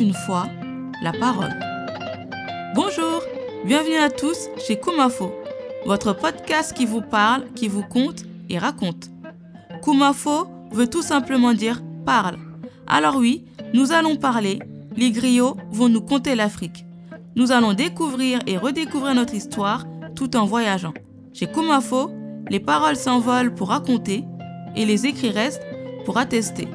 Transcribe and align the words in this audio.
une 0.00 0.14
fois 0.14 0.46
la 1.02 1.12
parole. 1.12 1.54
Bonjour, 2.74 3.20
bienvenue 3.64 3.96
à 3.96 4.08
tous 4.08 4.48
chez 4.66 4.78
Kumafo, 4.78 5.32
votre 5.84 6.12
podcast 6.14 6.72
qui 6.72 6.86
vous 6.86 7.02
parle, 7.02 7.44
qui 7.54 7.68
vous 7.68 7.82
compte 7.82 8.24
et 8.48 8.58
raconte. 8.58 9.10
Kumafo 9.82 10.46
veut 10.70 10.88
tout 10.88 11.02
simplement 11.02 11.52
dire 11.52 11.82
parle. 12.06 12.38
Alors 12.86 13.16
oui, 13.16 13.44
nous 13.74 13.92
allons 13.92 14.16
parler, 14.16 14.60
les 14.96 15.10
griots 15.10 15.56
vont 15.70 15.88
nous 15.88 16.00
conter 16.00 16.34
l'Afrique. 16.34 16.84
Nous 17.36 17.52
allons 17.52 17.74
découvrir 17.74 18.40
et 18.46 18.56
redécouvrir 18.56 19.14
notre 19.14 19.34
histoire 19.34 19.84
tout 20.14 20.36
en 20.36 20.46
voyageant. 20.46 20.94
Chez 21.34 21.46
Kumafo, 21.46 22.10
les 22.48 22.60
paroles 22.60 22.96
s'envolent 22.96 23.54
pour 23.54 23.68
raconter 23.68 24.24
et 24.76 24.84
les 24.84 25.06
écrits 25.06 25.30
restent 25.30 25.66
pour 26.04 26.18
attester. 26.18 26.68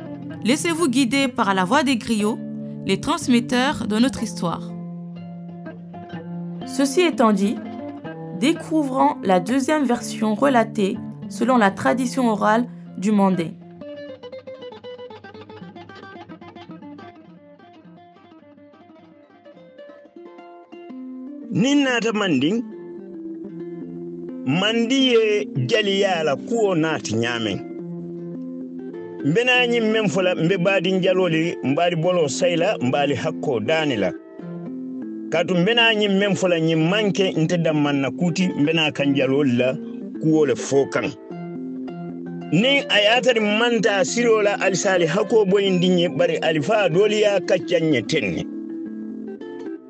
Laissez-vous 0.44 0.88
guider 0.88 1.28
par 1.28 1.53
la 1.53 1.66
voix 1.66 1.84
des 1.84 1.97
griots, 1.97 2.39
les 2.88 3.02
transmetteurs 3.02 3.85
de 3.85 3.99
notre 3.99 4.23
histoire. 4.23 4.71
Ceci 6.66 7.02
étant 7.02 7.33
dit, 7.33 7.57
découvrons 8.39 9.17
la 9.23 9.41
deuxième 9.41 9.83
version 9.83 10.35
relatée 10.35 10.97
selon 11.27 11.57
la 11.57 11.69
tradition 11.69 12.29
orale 12.29 12.66
du 12.97 13.11
Mandé. 13.11 13.53
ninnata 21.51 22.13
mandin 22.13 22.61
mandi 24.45 24.99
ye 25.11 25.47
n 29.25 29.33
be 29.33 29.43
naa 29.43 29.65
ñiŋ 29.65 29.85
meŋ 29.93 30.05
fo 30.13 30.21
la 30.21 30.31
n 30.35 30.47
be 30.47 30.57
baadin 30.57 31.01
jaloo 31.01 31.29
le 31.29 31.57
n 31.63 31.73
baali 31.75 31.95
boloo 31.95 32.27
sayi 32.27 32.55
la 32.55 32.77
n 32.77 32.91
baali 32.91 33.15
hakkoo 33.15 33.59
daani 33.59 33.95
la 33.97 34.11
kaatu 35.31 35.53
n 35.57 35.65
be 35.65 35.73
naa 35.73 35.93
ñiŋ 35.93 36.13
meŋ 36.19 36.35
fo 36.35 36.47
la 36.47 36.59
ñiŋ 36.59 36.81
maŋ 36.91 37.11
ke 37.17 37.25
nte 37.41 37.57
danmaŋ 37.57 37.95
na 38.01 38.09
kuuti 38.11 38.45
n 38.47 38.65
be 38.65 38.71
naa 38.73 38.91
kaŋ 38.91 39.15
jaloo 39.17 39.43
le 39.43 39.53
la 39.57 39.69
kuwo 40.21 40.45
le 40.45 40.55
fo 40.55 40.85
kaŋ 40.93 41.07
niŋ 42.61 42.77
a 42.93 42.97
ye 43.01 43.07
a 43.17 43.21
tari 43.21 43.39
maŋ 43.41 43.81
taa 43.81 44.03
siroo 44.05 44.41
la 44.41 44.53
alisa 44.61 44.93
ali 44.93 45.05
hakkoo 45.05 45.45
boyindi 45.45 45.89
ñe 45.89 46.09
bari 46.17 46.38
alifaa 46.38 46.89
doolu 46.89 47.15
ye 47.15 47.25
a 47.27 47.39
kaccaŋ 47.49 47.83
ñe 47.91 48.01
teŋ 48.09 48.25
ne 48.35 48.43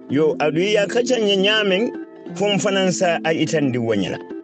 yo 0.10 0.36
aduŋ 0.40 0.64
ye 0.72 0.78
a 0.80 0.88
kaccaŋ 0.88 1.22
ñe 1.28 1.36
ñaameŋ 1.36 1.84
fo 2.38 2.46
n 2.48 2.60
fanaŋ 2.60 2.92
sa 2.92 3.20
a 3.24 3.34
itandi 3.34 3.78
wo 3.78 3.94
ñe 3.96 4.10
la 4.16 4.37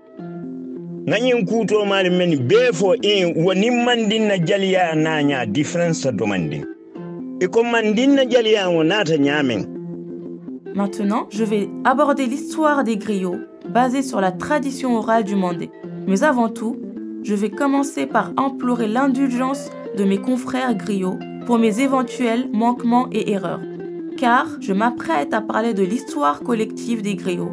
Maintenant, 10.74 11.28
je 11.30 11.44
vais 11.44 11.68
aborder 11.84 12.26
l'histoire 12.26 12.86
des 12.86 12.96
griots 12.96 13.36
basée 13.68 14.02
sur 14.02 14.22
la 14.22 14.32
tradition 14.32 14.96
orale 14.96 15.26
du 15.26 15.36
Mandé. 15.36 15.70
Mais 16.08 16.24
avant 16.24 16.48
tout, 16.48 16.78
je 17.22 17.36
vais 17.36 17.50
commencer 17.50 18.06
par 18.06 18.32
implorer 18.38 18.88
l'indulgence 18.88 19.72
de 19.98 20.06
mes 20.06 20.20
confrères 20.20 20.74
griots 20.74 21.20
pour 21.46 21.60
mes 21.60 21.82
éventuels 21.82 22.48
manquements 22.54 23.10
et 23.12 23.30
erreurs. 23.32 23.62
Car 24.18 24.48
je 24.62 24.72
m'apprête 24.72 25.34
à 25.34 25.42
parler 25.42 25.74
de 25.74 25.84
l'histoire 25.84 26.40
collective 26.40 27.02
des 27.02 27.16
griots. 27.16 27.52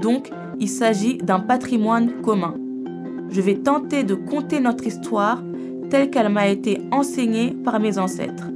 Donc, 0.00 0.30
il 0.60 0.68
s'agit 0.68 1.18
d'un 1.18 1.40
patrimoine 1.40 2.22
commun. 2.22 2.54
Je 3.30 3.40
vais 3.40 3.56
tenter 3.56 4.04
de 4.04 4.14
conter 4.14 4.60
notre 4.60 4.86
histoire 4.86 5.42
telle 5.90 6.10
qu'elle 6.10 6.28
m'a 6.28 6.48
été 6.48 6.80
enseignée 6.90 7.54
par 7.64 7.80
mes 7.80 7.98
ancêtres. 7.98 8.50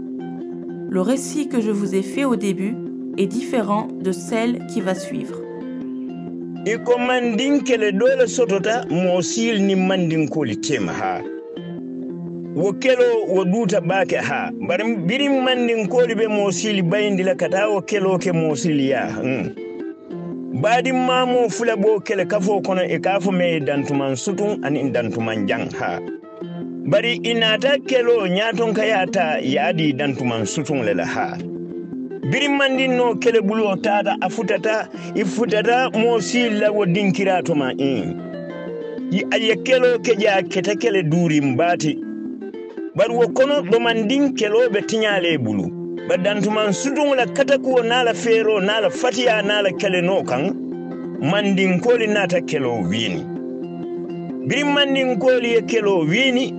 Le 0.89 1.01
récit 1.01 1.49
que 1.49 1.61
je 1.61 1.71
vous 1.71 1.95
ai 1.95 2.03
fait 2.03 2.25
au 2.25 2.37
début 2.37 2.75
est 3.17 3.27
différent 3.27 3.89
de 4.01 4.13
celle 4.13 4.67
qui 4.67 4.81
va 4.81 4.95
suivre. 4.95 5.41
baadin 20.53 20.97
maamoo 21.07 21.49
fula 21.49 21.77
b'o 21.77 22.01
kele 22.01 22.25
kafoo 22.25 22.61
kono 22.61 22.83
e 22.83 22.95
i 22.95 22.99
k'a 22.99 23.21
fo 23.21 23.31
me 23.33 23.53
ye 23.53 23.61
dantuman 23.61 24.17
sutun 24.17 24.59
ani 24.65 24.91
dantuman 24.91 25.47
janha 25.47 26.01
bari 26.91 27.21
i 27.23 27.35
naata 27.35 27.79
keloo 27.79 28.27
ñaaton 28.27 28.75
ka 28.75 28.85
yaa 28.85 29.07
ta 29.07 29.39
yaadi 29.41 29.93
dantuman 29.93 30.45
sutun 30.47 30.83
le 30.85 30.95
la 30.95 31.07
haa. 31.07 31.37
Birin 32.31 32.57
mandin 32.57 32.97
noo 32.97 33.15
kele 33.15 33.41
buloo 33.41 33.77
taata 33.77 34.17
a 34.21 34.29
futata 34.29 34.89
i 35.15 35.25
futata 35.25 35.91
moo 35.91 36.21
sii 36.21 36.51
lawo 36.51 36.87
dinkiraa 36.87 37.43
to 37.43 37.55
ma 37.55 37.71
in 37.79 38.19
a 39.33 39.37
ye 39.39 39.57
keloo 39.57 39.99
ke 39.99 40.17
jaa 40.19 40.43
kete 40.43 40.75
kele 40.79 41.03
duurin 41.03 41.57
baati 41.57 41.99
bari 42.97 43.15
wo 43.15 43.29
kono 43.29 43.63
ɗomandin 43.63 44.35
keloo 44.35 44.69
be 44.73 44.81
tiñaalee 44.83 45.39
bulu. 45.39 45.80
Baddantuman 46.11 46.73
sudugla 46.73 47.27
katakuwo 47.27 47.83
nala 47.83 48.15
feero 48.15 48.61
nala 48.61 48.91
fatiya 48.91 49.43
nala 49.43 49.71
kele 49.73 50.01
no 50.03 50.25
kan 50.25 50.55
mandinkoli 51.21 52.07
nata 52.07 52.41
kelo 52.41 52.83
wini. 52.83 53.25
Biri 54.47 54.65
mandinkoli 54.65 55.53
ye 55.53 55.63
kelo 55.63 55.99
wini 55.99 56.53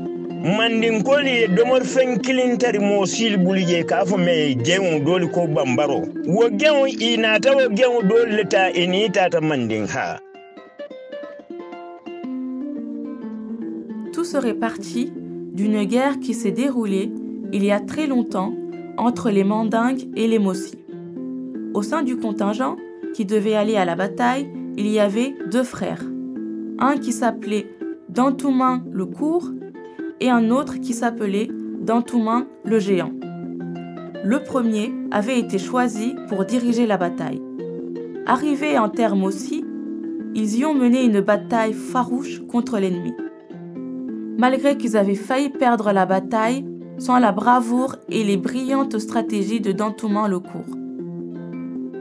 mandinkoli 0.58 1.30
ye 1.30 1.48
domor 1.48 1.84
fen 1.84 2.20
kilintari 2.20 2.80
mo 2.80 3.06
sil 3.12 3.36
buli 3.44 3.66
je 3.66 3.84
ka 3.84 4.06
fo 4.06 4.18
me 4.18 4.56
jeŋo 4.56 5.04
doli 5.04 5.28
ko 5.28 5.48
bambaro. 5.48 6.00
Wo 6.28 6.50
geŋo 6.50 6.88
wo 6.88 7.70
geŋo 7.76 8.02
Tout 14.14 14.24
serait 14.24 14.54
parti 14.54 15.12
d'une 15.54 15.84
guerre 15.84 16.20
qui 16.22 16.34
s'est 16.34 16.52
déroulée 16.52 17.12
il 17.52 17.66
y 17.66 17.72
a 17.72 17.82
très 17.82 18.08
longtemps 18.08 18.54
entre 19.02 19.32
les 19.32 19.44
Mandingues 19.44 20.08
et 20.16 20.28
les 20.28 20.38
Mossi. 20.38 20.78
Au 21.74 21.82
sein 21.82 22.04
du 22.04 22.18
contingent 22.18 22.78
qui 23.16 23.26
devait 23.26 23.56
aller 23.56 23.76
à 23.76 23.84
la 23.84 23.96
bataille, 23.96 24.48
il 24.78 24.88
y 24.88 25.00
avait 25.00 25.34
deux 25.50 25.64
frères. 25.64 26.04
Un 26.78 26.98
qui 26.98 27.12
s'appelait 27.12 27.68
Dantoumin 28.10 28.84
le 28.92 29.08
Court 29.08 29.50
et 30.20 30.30
un 30.30 30.52
autre 30.52 30.80
qui 30.80 30.94
s'appelait 30.94 31.50
Dantoumin 31.82 32.46
le 32.64 32.78
Géant. 32.78 33.12
Le 34.24 34.44
premier 34.44 34.94
avait 35.10 35.40
été 35.40 35.58
choisi 35.58 36.14
pour 36.30 36.46
diriger 36.46 36.86
la 36.86 36.98
bataille. 36.98 37.42
Arrivés 38.28 38.78
en 38.78 38.88
terre 38.88 39.16
Mossi, 39.16 39.66
ils 40.36 40.60
y 40.60 40.64
ont 40.64 40.76
mené 40.76 41.04
une 41.04 41.22
bataille 41.22 41.74
farouche 41.74 42.46
contre 42.48 42.78
l'ennemi. 42.78 43.14
Malgré 44.38 44.78
qu'ils 44.78 44.96
avaient 44.96 45.16
failli 45.16 45.50
perdre 45.50 45.92
la 45.92 46.06
bataille, 46.06 46.66
sans 47.02 47.18
la 47.18 47.32
bravoure 47.32 47.96
et 48.10 48.24
les 48.24 48.38
brillantes 48.38 49.00
stratégies 49.00 49.60
de 49.60 49.72
Dantoumin 49.72 50.28
le 50.28 50.40
Court. 50.40 50.78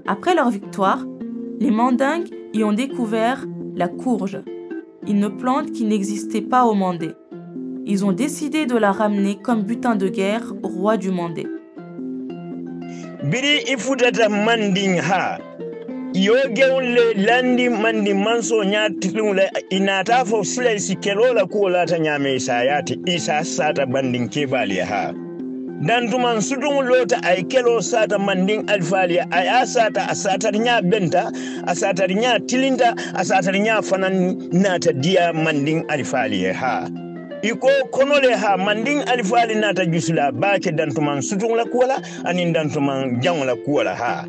Après 0.07 0.35
leur 0.35 0.51
victoire, 0.51 1.07
les 1.59 1.71
Mandingues 1.71 2.29
y 2.53 2.63
ont 2.65 2.75
découvert 2.75 3.47
la 3.75 3.89
courge, 3.89 4.43
une 5.09 5.31
plante 5.31 5.73
qui 5.73 5.85
n'existait 5.85 6.43
pas 6.43 6.67
au 6.67 6.75
Mandé. 6.75 7.13
Ils 7.87 8.05
ont 8.05 8.13
décidé 8.13 8.67
de 8.67 8.77
la 8.77 8.93
ramener 8.93 9.39
comme 9.41 9.63
butin 9.63 9.97
de 9.97 10.09
guerre 10.09 10.53
au 10.63 10.69
roi 10.69 10.99
du 10.99 11.11
Mandé. 11.11 11.47
Biri 16.13 16.23
i 16.23 16.29
futata 16.29 16.43
mandin 16.45 16.45
ha 16.45 16.45
yo 16.45 16.49
gewle 16.55 17.15
landi 17.27 17.69
mandi 17.69 18.15
manso 18.15 18.65
ñatilule 18.65 19.51
inata 19.71 20.25
fo 20.25 20.45
silay 20.45 20.79
si 20.79 20.97
kelola 20.97 21.47
kuwo 21.47 21.69
lata 21.71 21.99
ñame 21.99 22.35
isa 22.37 22.65
yati 22.65 22.99
isa 23.07 23.45
sata 23.45 23.87
bandin 23.87 24.29
kebaliya 24.29 24.87
ha. 24.87 25.13
Dantuman 25.83 26.41
sudun 26.43 26.85
lota 26.87 27.21
ay 27.23 27.43
kelo 27.45 27.81
sata 27.81 28.19
mandin 28.19 28.67
alfaliya 28.69 29.27
a 29.31 29.45
ya 29.45 29.67
sata 29.67 30.07
a 30.11 30.15
satari 30.15 30.59
ña 30.59 30.83
benta 30.83 31.33
a 31.67 31.75
satari 31.75 32.15
ña 32.15 32.39
tilinta 32.47 32.95
a 33.15 33.25
satari 33.25 33.61
ña 33.61 33.83
fanan 33.83 34.37
nata 34.53 34.93
diya 34.93 35.33
mandin 35.33 35.85
alfaliya 35.89 36.55
ha. 36.55 36.89
Iko 37.43 37.69
konole 37.91 38.35
ha 38.37 38.57
mandin 38.59 39.01
alifali 39.09 39.55
nata 39.55 39.87
jusula 39.87 40.33
bake 40.33 40.73
dantuman 40.73 41.23
sutuŋ 41.23 41.57
la 41.57 41.65
kuwola 41.65 42.03
anin 42.25 42.53
dantuman 42.53 43.21
jaŋo 43.23 43.45
la 43.47 43.57
kuwola 43.57 43.95
ha 43.97 44.29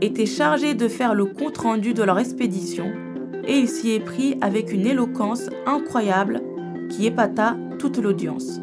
était 0.00 0.26
chargé 0.26 0.74
de 0.74 0.88
faire 0.88 1.14
le 1.14 1.26
compte-rendu 1.26 1.94
de 1.94 2.02
leur 2.02 2.18
expédition 2.18 2.92
et 3.46 3.58
il 3.58 3.68
s'y 3.68 3.92
est 3.92 4.00
pris 4.00 4.36
avec 4.40 4.72
une 4.72 4.86
éloquence 4.86 5.48
incroyable 5.66 6.40
qui 6.88 7.06
épata 7.06 7.56
toute 7.78 7.98
l'audience. 7.98 8.60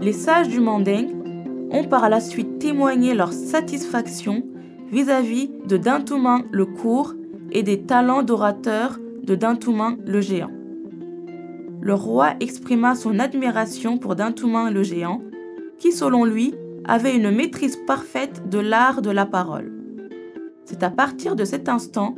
Les 0.00 0.12
sages 0.12 0.48
du 0.48 0.60
Manding 0.60 1.08
ont 1.70 1.84
par 1.84 2.08
la 2.08 2.20
suite 2.20 2.58
témoigné 2.58 3.14
leur 3.14 3.32
satisfaction 3.32 4.44
vis-à-vis 4.90 5.50
de 5.66 5.76
Dintouman 5.76 6.44
le 6.50 6.66
court 6.66 7.14
et 7.52 7.62
des 7.62 7.82
talents 7.82 8.22
d'orateur 8.22 8.98
de 9.22 9.34
Dintouman 9.34 9.96
le 10.04 10.20
géant. 10.20 10.50
Le 11.80 11.94
roi 11.94 12.34
exprima 12.40 12.94
son 12.94 13.18
admiration 13.18 13.98
pour 13.98 14.16
Dintouman 14.16 14.70
le 14.70 14.82
géant, 14.82 15.22
qui 15.78 15.92
selon 15.92 16.24
lui 16.24 16.54
avait 16.84 17.16
une 17.16 17.30
maîtrise 17.30 17.76
parfaite 17.86 18.48
de 18.48 18.58
l'art 18.58 19.02
de 19.02 19.10
la 19.10 19.26
parole. 19.26 19.75
C'est 20.66 20.82
à 20.82 20.90
partir 20.90 21.36
de 21.36 21.44
cet 21.44 21.68
instant 21.68 22.16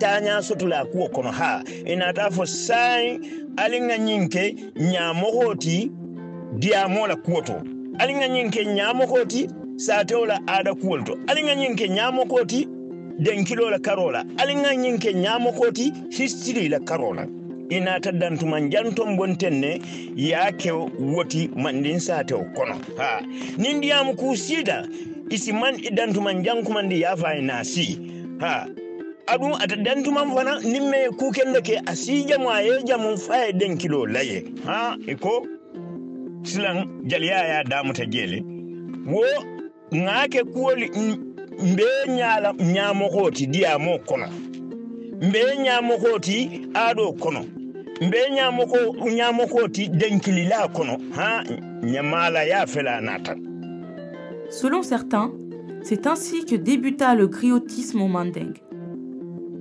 taña 0.00 0.42
sotula 0.42 0.84
kuwo 0.84 1.08
kono 1.08 1.30
ha 1.30 1.62
inata 1.86 2.30
fo 2.30 2.44
sai 2.46 3.18
alinga 3.56 3.96
ñinke 3.98 4.54
ñamohoti 4.76 5.90
diyamola 6.58 7.16
kuwo 7.16 7.40
to 7.42 7.56
aliŋa 7.98 8.26
ñiŋ 8.28 8.50
ke 8.50 8.64
ñaamoko 8.64 9.24
ti 9.28 9.48
saatewo 9.76 10.26
la 10.26 10.40
aada 10.48 10.74
kuwol 10.74 11.04
to 11.04 11.14
aliŋa 11.26 11.54
ñiŋ 11.54 11.76
ke 11.76 11.88
ñaamoko 11.88 12.44
ti 12.46 12.66
denkilo 13.18 13.70
la 13.70 13.78
karo 13.78 14.10
la 14.10 14.24
aliŋa 14.38 14.74
ñiŋ 14.74 14.98
ke 14.98 15.12
ñaamoko 15.14 15.70
ti 15.72 15.92
histiri 16.10 16.68
la 16.68 16.78
karo 16.80 17.14
la 17.70 17.76
i 17.76 17.80
naata 17.80 18.12
dantuman 18.12 18.70
janton 18.70 19.16
bonten 19.16 19.60
ne 19.60 19.80
ye 20.16 20.36
ke 20.58 20.70
woti 20.72 21.50
mandin 21.56 21.98
saatewo 21.98 22.44
kono. 22.54 22.74
Ha. 22.98 23.20
Niŋ 23.58 23.80
diyaamu 23.80 24.16
ku 24.16 24.36
siita 24.36 24.86
isi 25.30 25.52
man 25.52 25.74
i 25.82 25.90
dantuman 25.90 26.42
jankumandi 26.44 27.00
yaafa 27.00 27.34
ye 27.34 27.42
naa 27.42 27.64
si 27.64 27.98
ha. 28.40 28.66
Aɗum 29.26 29.52
ata 29.54 29.76
dantuman 29.76 30.34
fana 30.34 30.60
niŋ 30.60 30.90
me 30.90 31.08
kukende 31.18 31.60
ke 31.62 31.80
a 31.86 31.94
sii 31.96 32.24
jamu 32.26 32.48
a 32.50 32.60
ye 32.62 32.82
jamu 32.84 33.16
fa 33.18 33.46
ye 33.46 33.52
denkilo 33.52 34.06
la 34.06 34.20
ye 34.20 34.44
ha 34.66 34.96
i 35.08 35.14
ko? 35.14 35.46
Silan 36.42 37.08
jaliya 37.08 37.44
ya 37.48 37.64
damuta 37.64 38.04
jele 38.06 38.42
wo 39.06 39.24
ŋake 39.92 40.44
kuwoli 40.52 40.90
mbe 41.62 41.84
ñala 42.08 42.52
ñamokoti 42.52 43.46
diyamo 43.46 43.98
kono. 43.98 44.28
Mbe 45.22 45.40
ñamokoti 45.64 46.68
aɗo 46.74 47.12
kono 47.18 47.53
Selon 54.50 54.82
certains, 54.82 55.32
c'est 55.82 56.06
ainsi 56.06 56.44
que 56.44 56.56
débuta 56.56 57.14
le 57.14 57.28
griotisme 57.28 58.02
au 58.02 58.08
Manding. 58.08 58.54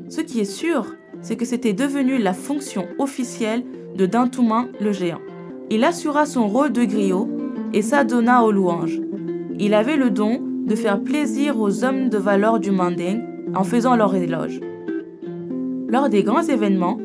Ce 0.09 0.21
qui 0.21 0.39
est 0.39 0.45
sûr, 0.45 0.95
c'est 1.21 1.35
que 1.35 1.45
c'était 1.45 1.73
devenu 1.73 2.17
la 2.17 2.33
fonction 2.33 2.87
officielle 2.97 3.63
de 3.95 4.05
Dintouman 4.05 4.67
le 4.79 4.91
géant. 4.91 5.21
Il 5.69 5.83
assura 5.83 6.25
son 6.25 6.47
rôle 6.47 6.71
de 6.71 6.85
griot 6.85 7.29
et 7.71 7.81
s'adonna 7.81 8.43
aux 8.43 8.51
louanges. 8.51 8.99
Il 9.59 9.73
avait 9.73 9.97
le 9.97 10.09
don 10.09 10.41
de 10.65 10.75
faire 10.75 11.01
plaisir 11.01 11.59
aux 11.59 11.83
hommes 11.83 12.09
de 12.09 12.17
valeur 12.17 12.59
du 12.59 12.71
Manding 12.71 13.21
en 13.55 13.63
faisant 13.63 13.95
leur 13.95 14.15
éloge. 14.15 14.59
Lors 15.87 16.09
des 16.09 16.23
grands 16.23 16.41
événements, 16.41 16.97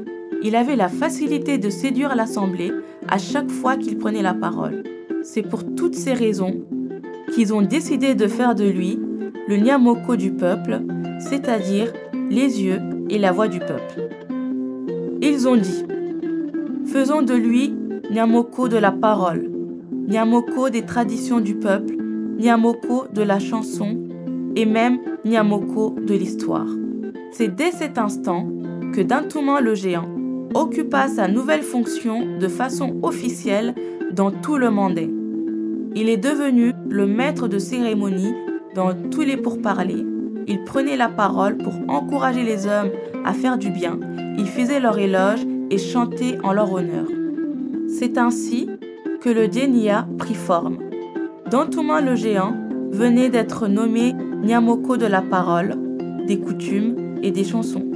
il 0.42 0.56
avait 0.56 0.76
la 0.76 0.88
facilité 0.88 1.58
de 1.58 1.70
séduire 1.70 2.14
l'assemblée 2.14 2.72
à 3.08 3.18
chaque 3.18 3.50
fois 3.50 3.76
qu'il 3.76 3.98
prenait 3.98 4.22
la 4.22 4.34
parole. 4.34 4.84
C'est 5.22 5.42
pour 5.42 5.64
toutes 5.74 5.94
ces 5.94 6.12
raisons 6.12 6.62
qu'ils 7.34 7.52
ont 7.52 7.62
décidé 7.62 8.14
de 8.14 8.26
faire 8.26 8.54
de 8.54 8.64
lui 8.64 8.98
le 9.48 9.56
Nyamoko 9.56 10.16
du 10.16 10.30
peuple, 10.30 10.80
c'est-à-dire 11.18 11.92
les 12.30 12.62
yeux 12.62 12.80
et 13.10 13.18
la 13.18 13.32
voix 13.32 13.48
du 13.48 13.58
peuple. 13.58 14.08
Ils 15.20 15.48
ont 15.48 15.56
dit 15.56 15.84
Faisons 16.86 17.22
de 17.22 17.34
lui 17.34 17.74
Nyamoko 18.10 18.68
de 18.68 18.76
la 18.76 18.92
parole, 18.92 19.50
Nyamoko 20.08 20.70
des 20.70 20.82
traditions 20.82 21.40
du 21.40 21.54
peuple, 21.54 21.94
Nyamoko 22.38 23.06
de 23.12 23.22
la 23.22 23.38
chanson 23.38 23.98
et 24.54 24.64
même 24.64 24.98
Nyamoko 25.24 25.96
de 26.00 26.14
l'histoire. 26.14 26.68
C'est 27.32 27.54
dès 27.54 27.72
cet 27.72 27.98
instant 27.98 28.46
que 28.92 29.00
Dintouman 29.00 29.60
le 29.60 29.74
géant 29.74 30.08
occupa 30.54 31.08
sa 31.08 31.28
nouvelle 31.28 31.62
fonction 31.62 32.38
de 32.38 32.48
façon 32.48 32.96
officielle 33.02 33.74
dans 34.12 34.30
tout 34.30 34.56
le 34.56 34.70
Mandé. 34.70 35.10
Il 35.94 36.08
est 36.08 36.16
devenu 36.16 36.72
le 36.88 37.06
maître 37.06 37.48
de 37.48 37.58
cérémonie 37.58 38.34
dans 38.74 38.94
tous 39.10 39.22
les 39.22 39.36
pourparlers. 39.36 40.04
Il 40.46 40.64
prenait 40.64 40.96
la 40.96 41.08
parole 41.08 41.58
pour 41.58 41.74
encourager 41.88 42.42
les 42.42 42.66
hommes 42.66 42.90
à 43.24 43.32
faire 43.32 43.58
du 43.58 43.70
bien. 43.70 43.98
Il 44.38 44.46
faisait 44.46 44.80
leur 44.80 44.98
éloge 44.98 45.40
et 45.70 45.78
chantait 45.78 46.38
en 46.42 46.52
leur 46.52 46.72
honneur. 46.72 47.06
C'est 47.88 48.18
ainsi 48.18 48.68
que 49.20 49.28
le 49.28 49.48
Denia 49.48 50.06
prit 50.18 50.34
forme. 50.34 50.78
Dantouman 51.50 52.04
le 52.04 52.14
géant 52.14 52.54
venait 52.90 53.28
d'être 53.28 53.68
nommé 53.68 54.14
Nyamoko 54.42 54.96
de 54.96 55.06
la 55.06 55.22
parole, 55.22 55.74
des 56.26 56.38
coutumes 56.38 57.18
et 57.22 57.30
des 57.30 57.44
chansons. 57.44 57.87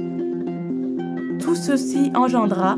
Tout 1.43 1.55
ceci 1.55 2.09
engendra 2.15 2.77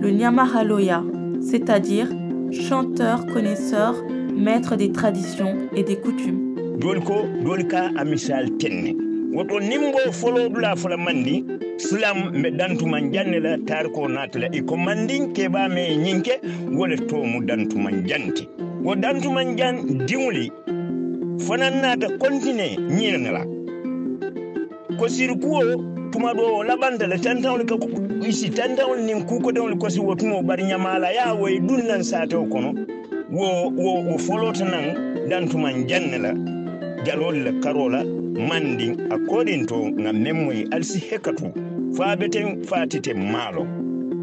le 0.00 0.10
Nyamahaloya, 0.10 1.02
c'est-à-dire 1.42 2.08
chanteur, 2.50 3.26
connaisseur, 3.26 3.94
maître 4.34 4.74
des 4.74 4.90
traditions 4.90 5.54
et 5.76 5.82
des 5.82 5.96
coutumes. 5.96 6.54
doli 6.80 7.00
ko 7.04 7.14
doli 7.44 7.66
ka 7.68 7.90
a 7.96 8.04
misal 8.04 8.50
tenne. 8.58 8.94
Woto 9.34 9.60
nimbo 9.60 9.98
folodula 10.12 10.74
fola 10.76 10.96
mandi 10.96 11.44
silam 11.76 12.32
dantuman 12.56 13.12
janne 13.12 13.38
la 13.40 13.56
tariko 13.58 14.08
natala 14.08 14.48
iko 14.52 14.76
mandin 14.76 15.28
me 15.74 15.96
ñinke 16.04 16.40
wole 16.72 16.96
to 17.08 17.16
mu 17.22 17.40
dantuman 17.44 18.02
janti 18.06 18.48
wo 18.82 18.94
dantuman 18.94 19.56
jan 19.58 19.76
diŋuli 20.06 20.50
fanan 21.46 21.80
nata 21.82 22.08
kontine 22.18 22.76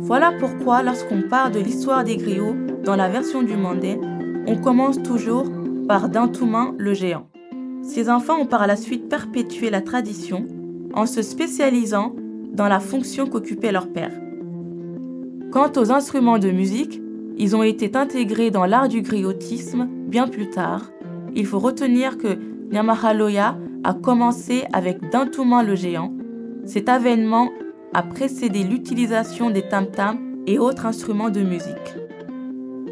Voilà 0.02 0.34
pourquoi 0.40 0.82
lorsqu'on 0.82 1.22
parle 1.30 1.52
de 1.52 1.60
l'histoire 1.60 2.04
des 2.04 2.18
griots 2.18 2.56
dans 2.84 2.96
la 2.96 3.08
version 3.08 3.44
du 3.44 3.56
Mandé, 3.56 4.00
on 4.48 4.58
commence 4.58 5.02
toujours 5.04 5.46
par 5.88 6.10
Dintouman 6.10 6.74
le 6.78 6.94
géant. 6.96 7.30
Ces 7.84 8.10
enfants 8.10 8.40
ont 8.42 8.48
par 8.48 8.66
la 8.66 8.78
suite 8.78 9.10
perpétué 9.10 9.70
la 9.70 9.82
tradition 9.82 10.48
en 10.94 11.06
se 11.06 11.22
spécialisant 11.22 12.16
dans 12.54 12.68
la 12.68 12.80
fonction 12.80 13.28
qu'occupait 13.28 13.72
leur 13.72 13.88
père. 13.88 14.14
Quant 15.52 15.72
aux 15.78 15.92
instruments 15.92 16.40
de 16.40 16.52
musique, 16.52 17.02
ils 17.38 17.56
ont 17.56 17.64
été 17.64 17.96
intégrés 17.96 18.52
dans 18.52 18.66
l'art 18.66 18.88
du 18.88 19.02
griotisme 19.02 19.88
bien 20.08 20.28
plus 20.28 20.50
tard. 20.50 20.92
Il 21.36 21.46
faut 21.46 21.60
retenir 21.60 22.18
que 22.18 22.38
Nyamahaloya 22.72 23.58
a 23.84 23.94
commencé 23.94 24.64
avec 24.72 25.10
Dintouman 25.10 25.66
le 25.66 25.76
géant. 25.76 26.14
Cet 26.66 26.90
avènement 26.90 27.50
a 27.94 28.04
précédé 28.04 28.64
l'utilisation 28.64 29.50
des 29.50 29.68
tam-tams 29.68 30.20
et 30.48 30.60
autres 30.60 30.86
instruments 30.86 31.30
de 31.30 31.42
musique. 31.42 31.96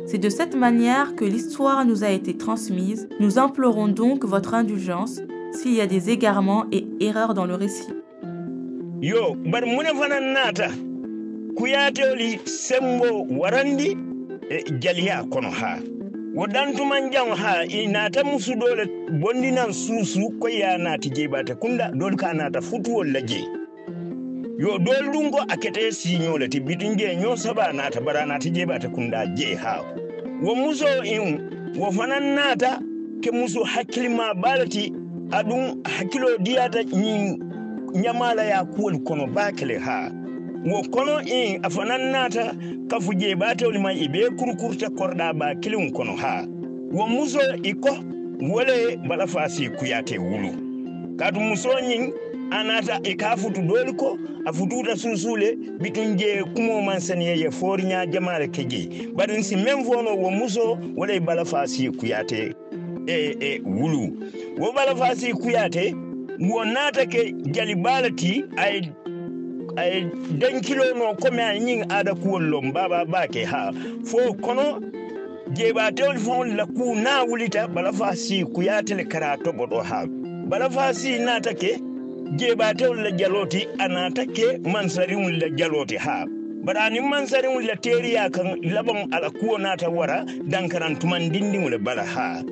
C'est 0.05 0.17
de 0.17 0.29
cette 0.29 0.55
manière 0.55 1.15
que 1.15 1.24
l'histoire 1.24 1.86
nous 1.86 2.03
a 2.03 2.10
été 2.10 2.36
transmise. 2.36 3.08
Nous 3.20 3.39
implorons 3.39 3.88
donc 3.88 4.25
votre 4.25 4.53
indulgence 4.53 5.22
s'il 5.51 5.74
y 5.74 5.81
a 5.81 5.88
des 5.88 6.10
égarements 6.10 6.65
et 6.72 6.86
erreurs 7.00 7.34
dans 7.34 7.46
le 7.46 7.55
récit. 7.55 7.88
yo 9.01 9.36
bar 9.46 9.65
mune 9.65 9.91
fanan 10.00 10.34
nata. 10.34 10.70
Kuyatewli 11.55 12.39
sembo 12.46 13.25
warandi 13.39 13.98
e 14.50 14.63
jaliya 14.79 15.24
kono 15.29 15.50
ha. 15.50 15.79
Wo 16.36 16.46
ɗantuman 16.48 17.12
jan 17.12 17.36
ha 17.36 17.65
i 17.65 17.88
nata 17.88 18.24
musu 18.24 18.55
dole 18.55 18.86
bondinan 19.20 19.74
susu 19.74 20.29
ko 20.39 20.48
ya 20.48 20.77
nati 20.77 21.10
kunda 21.60 21.91
dole 21.93 22.15
nata 22.34 22.62
futuwol 22.62 23.12
la 23.12 23.20
yo 24.58 24.77
dol 24.77 25.10
ɗum 25.12 25.31
go 25.31 25.39
a 25.50 25.58
kete 25.58 25.91
siñole 25.91 26.48
ti 26.48 26.60
bitin 26.60 26.96
je 26.96 27.15
ño 27.15 27.36
saba 27.36 27.74
nata 27.74 28.00
bara 28.00 28.25
jeɓate 28.39 28.88
kunda 28.93 29.25
je 29.36 29.55
ha. 29.55 29.81
Wo 30.43 30.53
muso 30.55 30.86
in 31.03 31.39
nata 32.36 32.79
ke 33.22 33.31
aɗum 35.31 35.83
hakkilo 35.83 36.38
diyata 36.38 36.83
ñin 36.83 37.39
ñamala 37.93 38.43
ya 38.43 38.63
kuwol 38.65 39.00
kono 39.03 39.27
bakele 39.27 39.77
ha. 39.79 40.11
Wo 40.65 40.83
kono 40.91 41.19
in 41.25 41.59
a 41.65 41.69
fanan 41.69 42.11
nata 42.11 42.53
kafu 42.88 43.13
je 43.17 43.35
batewol 43.35 43.79
ma 43.81 43.91
i 43.93 44.07
be 44.07 44.29
kurkurta 44.38 44.89
korɗa 44.89 45.33
ba 45.33 45.55
kilin 45.61 45.91
kono 45.91 46.15
ha. 46.15 46.45
Wo 46.91 47.07
muso 47.07 47.39
i 47.63 47.73
ko 47.73 47.89
wole 48.41 48.97
bala 49.07 49.25
fasi 49.27 49.69
kuyate 49.69 50.17
wulu. 50.19 50.51
Katu 51.17 51.39
muso 51.39 51.69
ñin 51.81 52.13
a 52.51 52.63
nata 52.63 53.00
i 53.03 53.15
ka 53.15 53.35
futu 53.38 53.61
doli 53.61 53.93
ko 53.97 54.17
a 54.45 54.51
fututa 54.53 54.95
susule 54.97 55.55
bitun 55.79 56.17
je 56.17 56.43
kumo 56.55 56.81
man 56.81 57.00
saniye 57.00 57.38
ye 57.39 57.50
foriña 57.50 58.05
jamale 58.11 58.47
je 58.51 59.11
baɗum 59.15 59.41
si 59.43 59.55
men 59.55 59.83
fono 59.85 60.15
wo 60.15 60.29
muso 60.31 60.77
wole 60.97 61.19
bala 61.19 61.45
fasi 61.45 61.89
kuyate 61.91 62.53
e 63.08 63.36
e 63.39 63.62
wulu. 63.65 64.17
Wo 64.58 64.72
bala 64.72 64.96
fasi 64.96 65.34
kuyate 65.34 65.96
wo 66.39 66.63
nata 66.65 67.05
ke 67.05 67.31
jali 67.51 67.75
balati 67.75 68.43
ay 68.58 68.81
ay 69.77 70.05
dankilono 70.39 71.15
komi 71.22 71.39
a 71.41 71.53
ñing 71.60 71.86
aada 71.91 72.15
kuwol 72.15 72.43
lom 72.50 72.72
baba 72.74 73.05
bake 73.05 73.46
ha. 73.46 73.72
Fo 74.05 74.34
kono 74.34 74.79
jeɓatewol 75.53 76.17
fon 76.20 76.55
la 76.55 76.65
ku 76.65 76.96
na 76.96 77.24
wulita 77.25 77.67
bala 77.67 77.91
fa 77.93 78.15
si 78.15 78.43
kuyatele 78.46 79.03
kara 79.10 79.38
toɓoɗo 79.38 79.84
ha. 79.84 80.05
Bala 80.50 80.70
fa 80.70 80.93
si 80.93 81.20
nata 81.20 81.53
ke 81.53 81.77
jeɓatewol 82.38 83.03
la 83.03 83.12
jaloti 83.12 83.67
a 83.79 83.88
nata 83.88 84.25
ke 84.25 84.60
mansariwol 84.63 85.39
la 85.41 85.48
jaloti 85.50 85.98
ha. 85.98 86.25
Bara 86.63 86.89
ni 86.89 87.00
mansariwol 87.00 87.65
la 87.65 87.75
teriya 87.75 88.29
kan 88.31 88.55
laban 88.63 89.10
ala 89.13 89.29
kuwo 89.29 89.58
nata 89.58 89.89
wara 89.89 90.25
dankaran 90.48 90.96
tuman 91.00 91.29
dindiŋole 91.31 91.77
bala 91.84 92.03
ha 92.05 92.43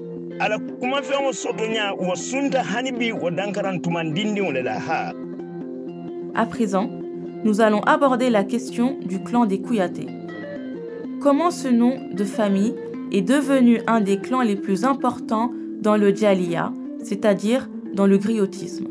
À 6.33 6.45
présent, 6.45 6.89
nous 7.43 7.59
allons 7.59 7.81
aborder 7.81 8.29
la 8.29 8.45
question 8.45 8.97
du 9.05 9.21
clan 9.21 9.45
des 9.45 9.61
Kouyaté. 9.61 10.07
Comment 11.19 11.51
ce 11.51 11.67
nom 11.67 11.97
de 12.13 12.23
famille 12.23 12.73
est 13.11 13.21
devenu 13.21 13.81
un 13.85 13.99
des 13.99 14.19
clans 14.19 14.41
les 14.41 14.55
plus 14.55 14.85
importants 14.85 15.51
dans 15.81 15.97
le 15.97 16.15
Djaliya, 16.15 16.71
c'est-à-dire 17.03 17.69
dans 17.93 18.07
le 18.07 18.17
griotisme? 18.17 18.87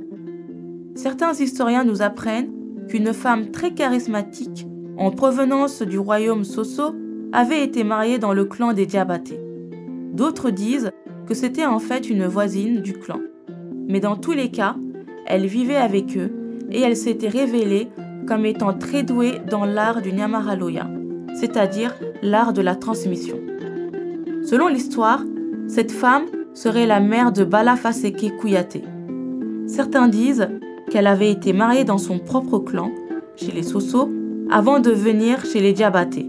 Certains 0.97 1.33
historiens 1.33 1.85
nous 1.85 2.03
apprennent 2.03 2.51
qu'une 2.89 3.15
femme 3.15 3.51
très 3.53 3.73
charismatique 3.73 4.67
en 4.99 5.11
provenance 5.11 5.81
du 5.81 5.99
royaume 5.99 6.45
Soso 6.45 6.95
avait 7.33 7.65
été 7.65 7.85
mariée 7.85 8.19
dans 8.19 8.35
le 8.35 8.45
clan 8.45 8.75
des 8.75 8.85
Diabaté. 8.85 9.41
D'autres 10.13 10.51
disent 10.51 10.91
que 11.29 11.35
c'était 11.35 11.67
en 11.67 11.79
fait 11.79 12.09
une 12.09 12.25
voisine 12.25 12.81
du 12.81 12.95
clan. 12.95 13.21
Mais 13.87 14.01
dans 14.01 14.17
tous 14.17 14.33
les 14.33 14.51
cas, 14.51 14.77
elle 15.27 15.47
vivait 15.47 15.77
avec 15.77 16.17
eux 16.17 16.33
et 16.71 16.81
elle 16.81 16.97
s'était 16.97 17.29
révélée 17.29 17.89
comme 18.27 18.47
étant 18.47 18.73
très 18.73 19.03
douée 19.03 19.35
dans 19.49 19.67
l'art 19.67 20.01
du 20.01 20.13
Nyamaraloya, 20.13 20.89
c'est-à-dire 21.35 21.95
l'art 22.23 22.55
de 22.55 22.63
la 22.63 22.75
transmission. 22.75 23.39
Selon 24.45 24.69
l'histoire, 24.69 25.23
cette 25.67 25.93
femme 25.93 26.25
serait 26.55 26.87
la 26.87 27.01
mère 27.01 27.31
de 27.31 27.45
Bala 27.45 27.77
Faseke 27.77 28.37
Kouyaté. 28.39 28.83
Certains 29.67 30.09
disent 30.09 30.49
qu'elle 30.91 31.07
avait 31.07 31.31
été 31.31 31.53
mariée 31.53 31.85
dans 31.85 31.99
son 31.99 32.19
propre 32.19 32.59
clan, 32.59 32.91
chez 33.37 33.53
les 33.53 33.63
Soso, 33.63 34.11
avant 34.51 34.81
de 34.81 34.91
venir 34.91 35.45
chez 35.45 35.61
les 35.61 35.75
Diabaté. 35.75 36.27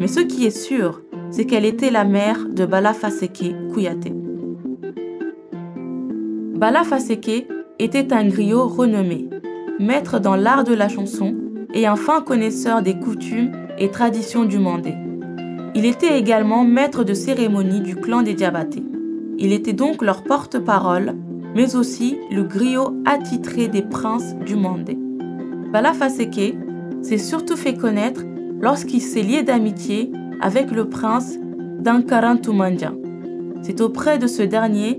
Mais 0.00 0.08
ce 0.08 0.20
qui 0.20 0.44
est 0.44 0.50
sûr, 0.50 1.00
c'est 1.30 1.46
qu'elle 1.46 1.64
était 1.64 1.90
la 1.90 2.04
mère 2.04 2.46
de 2.50 2.66
Bala 2.66 2.92
Faseke 2.92 3.54
Kouyaté. 3.72 4.12
Bala 6.64 6.82
Faseke 6.82 7.46
était 7.78 8.14
un 8.14 8.26
griot 8.26 8.66
renommé, 8.66 9.28
maître 9.78 10.18
dans 10.18 10.34
l'art 10.34 10.64
de 10.64 10.72
la 10.72 10.88
chanson 10.88 11.34
et 11.74 11.86
un 11.86 11.94
fin 11.94 12.22
connaisseur 12.22 12.80
des 12.80 12.98
coutumes 12.98 13.52
et 13.76 13.90
traditions 13.90 14.46
du 14.46 14.58
Mandé. 14.58 14.94
Il 15.74 15.84
était 15.84 16.18
également 16.18 16.64
maître 16.64 17.04
de 17.04 17.12
cérémonie 17.12 17.82
du 17.82 17.96
clan 17.96 18.22
des 18.22 18.32
Diabaté. 18.32 18.82
Il 19.36 19.52
était 19.52 19.74
donc 19.74 20.00
leur 20.00 20.22
porte-parole, 20.22 21.12
mais 21.54 21.76
aussi 21.76 22.16
le 22.30 22.44
griot 22.44 22.96
attitré 23.04 23.68
des 23.68 23.82
princes 23.82 24.34
du 24.46 24.56
Mandé. 24.56 24.96
Bala 25.70 25.92
Faseke 25.92 26.56
s'est 27.02 27.18
surtout 27.18 27.58
fait 27.58 27.76
connaître 27.76 28.22
lorsqu'il 28.58 29.02
s'est 29.02 29.20
lié 29.20 29.42
d'amitié 29.42 30.10
avec 30.40 30.70
le 30.70 30.88
prince 30.88 31.36
d'Ankarantumanja. 31.80 32.94
C'est 33.60 33.82
auprès 33.82 34.16
de 34.16 34.26
ce 34.26 34.40
dernier 34.40 34.98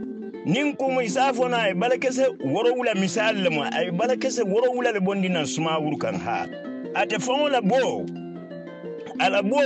nin 0.45 0.75
kumu 0.75 1.01
isafona 1.01 1.57
ay 1.63 1.73
bala 1.73 1.97
kese 1.97 2.27
woro 2.45 2.73
wula 2.73 2.95
misal 2.95 3.35
le 3.35 3.49
mo 3.49 3.63
ay 3.63 3.85
ye 3.85 3.91
balakese 3.91 4.43
woro 4.43 4.71
wula 4.71 4.91
le 4.91 4.99
bondi 4.99 5.29
nan 5.29 5.45
sumawuru 5.45 5.97
kan 5.97 6.15
ha. 6.19 6.47
Ate 6.95 7.19
faŋo 7.19 7.49
la 7.49 7.61
boo 7.61 8.05
ala 9.19 9.43
bo 9.43 9.57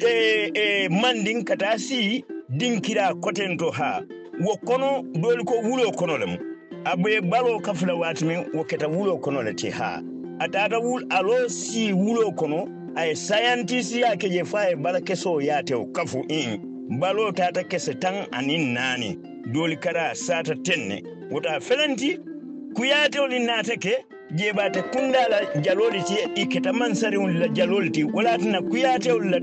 e, 0.00 0.50
e, 0.54 0.88
mandin 0.88 1.44
kata 1.44 1.78
si 1.78 2.24
dinkira 2.48 3.14
koten 3.20 3.58
to 3.58 3.70
ha. 3.70 4.02
Wo 4.40 4.56
kono 4.56 5.02
doli 5.14 5.44
ko 5.44 5.54
wulo 5.62 5.92
kono 5.92 6.16
le 6.16 6.26
mu. 6.26 6.38
Abe 6.84 7.20
balo 7.20 7.60
kafla 7.60 7.94
waati 7.94 8.24
meŋ 8.24 8.54
wo 8.54 8.64
keta 8.64 8.88
wulo 8.88 9.18
kono 9.18 9.42
le 9.42 9.52
ti 9.54 9.70
ha. 9.70 10.02
Taata 10.52 10.78
wul 10.80 11.04
alo 11.10 11.48
si 11.48 11.92
wulo 11.92 12.32
kono 12.32 12.68
aye 12.96 13.14
sayantisi 13.14 14.00
ya 14.00 14.16
ke 14.16 14.28
je 14.30 14.44
fa 14.44 14.68
ye 14.68 14.76
balakesoo 14.76 15.40
yaate 15.40 15.74
o 15.74 15.84
kafu 15.84 16.24
in 16.28 16.60
balo 16.98 17.32
tata 17.32 17.62
kese 17.64 17.94
tan 18.00 18.26
anin 18.32 18.72
naani 18.72 19.35
dooli 19.52 19.76
kara 19.76 20.14
sata 20.14 20.54
tenne. 20.62 21.02
Wota 21.30 21.60
felanti 21.60 22.18
kuyatewoli 22.74 23.38
naatake 23.38 24.04
jeeɓate 24.34 24.82
kundala 24.92 25.38
jaloli 25.64 26.02
ti 26.02 26.14
iketa 26.34 26.48
keta 26.48 26.72
mansariwol 26.72 27.32
la 27.38 27.48
jalol 27.48 27.90
ti 27.90 28.04
wala 28.04 28.38
tana 28.38 28.60
kuyatewol 28.62 29.30
la 29.30 29.38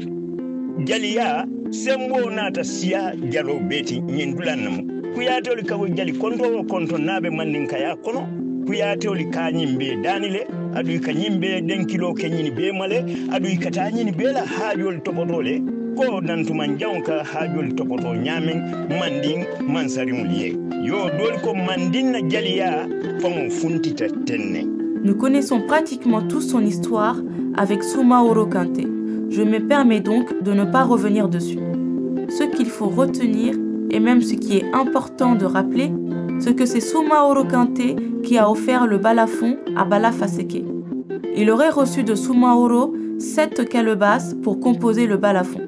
jaliya 0.86 1.45
sembo 1.69 2.29
naata 2.29 2.63
siya 2.63 3.15
jalo 3.31 3.60
beeti 3.60 4.00
ñin 4.01 4.36
dulannamo 4.36 4.81
kuyatewoli 5.15 5.63
kawo 5.63 5.88
jali 5.88 6.13
kontowo 6.13 6.63
konto 6.63 6.98
naaɓe 6.98 7.29
mannin 7.29 7.67
kaya 7.67 7.95
kono. 7.95 8.27
Kuyatewoli 8.65 9.25
kañim 9.25 9.77
be 9.77 9.95
dani 10.03 10.29
le 10.29 10.41
aɗuy 10.75 11.00
ka 11.00 11.12
ñim 11.12 11.39
be 11.39 11.62
ɗenkilo 11.62 12.13
ke 12.15 12.29
ñini 12.29 12.51
be 12.51 12.72
male 12.72 12.98
aɗuy 13.36 13.57
kata 13.60 13.91
ñini 13.91 14.12
be 14.12 14.24
la 14.31 14.45
haajol 14.45 15.00
toɓotole 15.03 15.62
Nous 25.04 25.16
connaissons 25.16 25.62
pratiquement 25.62 26.22
tous 26.22 26.42
son 26.42 26.62
histoire 26.62 27.18
avec 27.56 27.84
Soumaoro 27.84 28.46
Kante. 28.46 28.82
Je 29.30 29.42
me 29.44 29.60
permets 29.60 30.00
donc 30.00 30.42
de 30.42 30.54
ne 30.54 30.66
pas 30.66 30.84
revenir 30.84 31.30
dessus. 31.30 31.60
Ce 32.30 32.44
qu'il 32.44 32.68
faut 32.68 32.90
retenir, 32.90 33.56
et 33.92 34.00
même 34.00 34.22
ce 34.22 34.34
qui 34.34 34.58
est 34.58 34.74
important 34.74 35.36
de 35.36 35.46
rappeler, 35.46 35.92
c'est 36.40 36.56
que 36.56 36.66
c'est 36.66 36.80
Soumaoro 36.80 37.44
Kante 37.44 38.22
qui 38.24 38.38
a 38.38 38.50
offert 38.50 38.88
le 38.88 38.98
balafon 38.98 39.58
à 39.76 39.86
Bala 39.86 40.12
Faseke. 40.12 40.64
Il 41.36 41.52
aurait 41.52 41.70
reçu 41.70 42.04
de 42.04 42.16
Soumaoro 42.16 42.96
sept 43.20 43.68
calebasses 43.70 44.36
pour 44.42 44.60
composer 44.60 45.08
le 45.08 45.18
balafon. 45.18 45.68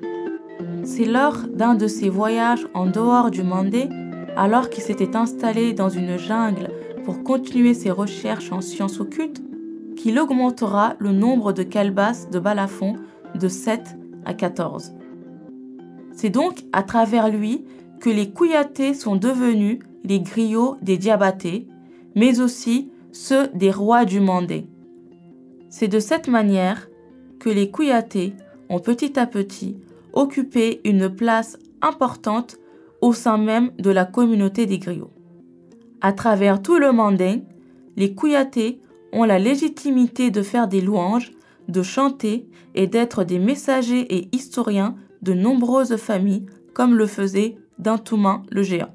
C'est 0.85 1.05
lors 1.05 1.47
d'un 1.47 1.73
de 1.73 1.87
ses 1.87 2.09
voyages 2.09 2.67
en 2.75 2.85
dehors 2.85 3.31
du 3.31 3.41
Mandé, 3.41 3.89
alors 4.37 4.69
qu'il 4.69 4.83
s'était 4.83 5.15
installé 5.15 5.73
dans 5.73 5.89
une 5.89 6.15
jungle 6.17 6.69
pour 7.03 7.23
continuer 7.23 7.73
ses 7.73 7.89
recherches 7.89 8.51
en 8.51 8.61
sciences 8.61 8.99
occultes, 8.99 9.41
qu'il 9.95 10.19
augmentera 10.19 10.95
le 10.99 11.11
nombre 11.11 11.53
de 11.53 11.63
calebasses 11.63 12.29
de 12.29 12.37
balafon 12.37 12.97
de 13.33 13.47
7 13.47 13.97
à 14.25 14.35
14. 14.35 14.93
C'est 16.11 16.29
donc 16.29 16.63
à 16.71 16.83
travers 16.83 17.29
lui 17.29 17.65
que 17.99 18.11
les 18.11 18.29
Kouyatés 18.29 18.93
sont 18.93 19.15
devenus 19.15 19.79
les 20.03 20.19
griots 20.19 20.77
des 20.83 20.97
Diabatés, 20.97 21.67
mais 22.13 22.39
aussi 22.39 22.91
ceux 23.11 23.47
des 23.55 23.71
rois 23.71 24.05
du 24.05 24.19
Mandé. 24.19 24.67
C'est 25.69 25.87
de 25.87 25.99
cette 25.99 26.27
manière 26.27 26.87
que 27.39 27.49
les 27.49 27.71
Kouyatés 27.71 28.35
ont 28.69 28.79
petit 28.79 29.19
à 29.19 29.25
petit 29.25 29.77
occupé 30.15 30.81
une 30.83 31.09
place 31.09 31.57
importante 31.81 32.57
au 33.01 33.13
sein 33.13 33.37
même 33.37 33.71
de 33.77 33.91
la 33.91 34.05
communauté 34.05 34.65
des 34.65 34.79
griots. 34.79 35.11
À 36.01 36.13
travers 36.13 36.61
tout 36.61 36.77
le 36.77 36.91
Mandé, 36.91 37.43
les 37.95 38.13
Kouyatés 38.13 38.81
ont 39.13 39.23
la 39.23 39.39
légitimité 39.39 40.31
de 40.31 40.41
faire 40.41 40.67
des 40.67 40.81
louanges, 40.81 41.31
de 41.67 41.83
chanter 41.83 42.47
et 42.73 42.87
d'être 42.87 43.23
des 43.23 43.39
messagers 43.39 44.05
et 44.15 44.27
historiens 44.31 44.95
de 45.21 45.33
nombreuses 45.33 45.95
familles 45.97 46.45
comme 46.73 46.95
le 46.95 47.07
faisait 47.07 47.57
Dantouman 47.79 48.43
le 48.51 48.63
géant. 48.63 48.93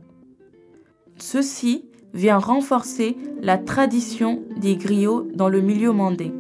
Ceci 1.17 1.85
vient 2.15 2.39
renforcer 2.39 3.17
la 3.41 3.59
tradition 3.59 4.43
des 4.57 4.77
griots 4.77 5.29
dans 5.35 5.49
le 5.49 5.61
milieu 5.61 5.93
mandin. 5.93 6.31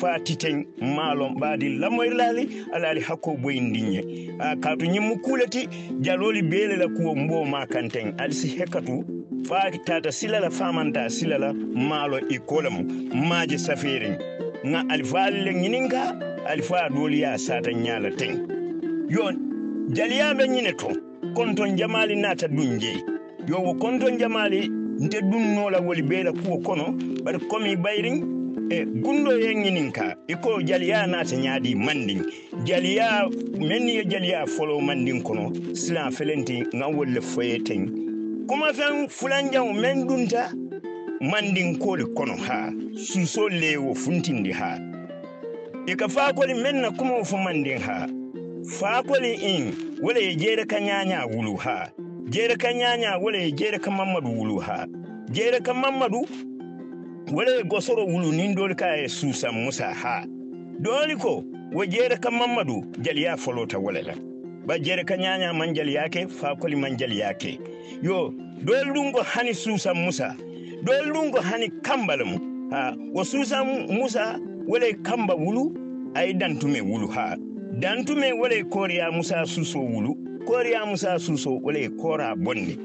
fati 0.00 0.34
teñ 0.36 0.56
maalom 0.96 1.34
ɓaadi 1.40 1.68
lamoyrlaali 1.80 2.42
alaali 2.74 3.00
hakko 3.00 3.36
boyin 3.42 3.66
ka 4.38 4.56
kaatu 4.62 4.86
ñimmu 4.86 5.18
kuulati 5.24 5.68
jaloli 6.00 6.42
beele 6.42 6.76
la 6.76 6.88
kuwo 6.88 7.14
mbo 7.14 7.44
ma 7.44 7.66
kanteñ 7.66 8.14
alisi 8.18 8.48
hekkatu 8.48 9.04
faaki 9.48 9.78
tata 9.78 10.12
silala 10.12 10.50
famanta 10.50 11.08
silala 11.10 11.52
maalo 11.88 12.18
e 12.28 12.38
kola 12.38 12.70
mum 12.70 12.86
maaje 13.28 13.58
safeereñ 13.58 14.14
ŋa 14.70 14.80
alifaali 14.92 15.40
le 15.44 15.52
ñinin 15.54 15.88
ka 15.88 16.02
alifaa 16.46 16.88
dooli 16.88 17.20
ya 17.20 17.38
sata 17.38 17.70
ñaala 17.72 18.10
teñ 18.10 18.32
yo 19.08 19.32
jaliyaɓe 19.96 20.44
ñine 20.48 20.72
to 20.76 20.88
konton 21.34 21.76
jamaali 21.76 22.16
naata 22.16 22.46
duñ 22.48 22.78
jeyi 22.78 23.02
yo 23.48 23.56
wo 23.62 23.74
konton 23.74 24.18
jamaali 24.18 24.68
nte 25.00 25.20
dunnola 25.22 25.78
woli 25.80 26.02
beela 26.02 26.32
kuwo 26.32 26.58
kono 26.58 26.92
bari 27.24 27.38
komi 27.50 27.76
bayrin 27.76 28.37
e 28.70 28.84
gundo 28.84 29.32
yeŋinin 29.32 29.92
ka 29.92 30.14
i 30.28 30.34
ko 30.36 30.60
jaliya 30.62 31.06
naata 31.06 31.36
ñaadi 31.36 31.74
mandin 31.74 32.22
jaliya 32.64 33.28
men 33.58 33.88
ye 33.88 34.04
jaliya 34.04 34.46
folo 34.46 34.80
mandin 34.80 35.22
kono. 35.22 35.52
Silan 35.74 36.12
felenti 36.12 36.64
ŋa 36.74 36.86
wolle 36.96 37.20
foye 37.20 37.58
teŋ 37.64 37.80
kuma 38.48 38.72
feŋ 38.72 39.08
fulanjaŋo 39.08 39.72
men 39.72 40.06
dunta 40.06 40.52
mandin 41.20 41.78
koli 41.78 42.04
kono 42.16 42.36
ha. 42.36 42.70
Suso 42.96 43.48
le 43.48 43.76
wo 43.76 43.94
funtindi 43.94 44.52
ha. 44.52 44.78
I 45.86 45.94
ka 45.96 46.08
faakoli 46.08 46.54
men 46.54 46.80
na 46.82 46.90
kumawo 46.90 47.24
fo 47.24 47.36
mandin 47.38 47.80
ha. 47.80 48.06
Faakoli 48.78 49.32
in 49.40 49.72
wala 50.02 50.20
ye 50.20 50.34
jeere 50.36 50.66
ka 50.66 50.76
ñaña 50.76 51.24
wulu 51.26 51.56
ha. 51.56 51.88
Jeere 52.28 52.56
ka 52.58 52.68
ñaña 52.68 53.16
wala 53.22 53.38
ye 53.38 53.52
jeere 53.52 53.78
ka 53.80 53.90
mamadu 53.90 54.28
wulu 54.28 54.58
ha. 54.60 54.86
Jeere 55.32 55.60
ka 55.62 55.72
mamadu 55.72 56.26
wala 57.32 57.62
gosoro 57.62 58.06
wulu 58.06 58.32
nin 58.32 58.54
doli 58.54 58.74
ka 58.74 58.96
ye 58.96 59.08
susa 59.08 59.52
musa 59.52 59.92
ha. 59.94 60.24
Dooli 60.80 61.16
ko 61.18 61.44
wo 61.72 61.84
jere 61.86 62.16
ka 62.20 62.30
mamadu 62.30 62.84
jaliya 63.02 63.36
folota 63.36 63.78
wala 63.78 64.02
la. 64.02 64.14
Ba 64.66 64.78
jere 64.78 65.04
ka 65.04 65.16
nyanya 65.16 65.52
man 65.52 65.74
jaliya 65.74 66.08
ke 66.10 66.26
faakoli 66.28 66.76
man 66.76 66.96
jaliya 66.96 67.34
ke 67.38 67.58
yo 68.02 68.32
dooli 68.64 68.90
ɗum 68.92 69.12
ko 69.12 69.22
hani 69.22 69.54
susa 69.54 69.94
musa. 69.94 70.36
Dooli 70.84 71.10
ɗum 71.10 71.32
ko 71.32 71.40
hani 71.40 71.68
kambalum 71.82 72.70
ha 72.70 72.94
wo 73.12 73.24
susa 73.24 73.64
musa 73.64 74.38
wala 74.66 74.86
kamba 75.02 75.34
wulu 75.34 75.74
ay 76.14 76.32
dantume 76.32 76.80
wulu 76.80 77.08
ha. 77.08 77.36
Dantume 77.78 78.32
wala 78.32 78.54
ye 78.54 78.64
kooriya 78.64 79.10
musa 79.12 79.46
suso 79.46 79.78
wulu. 79.80 80.16
Koriya 80.46 80.86
musa 80.86 81.18
suso 81.18 81.60
wala 81.62 81.78
ye 81.78 81.88
koora 81.88 82.34
bonni 82.36 82.78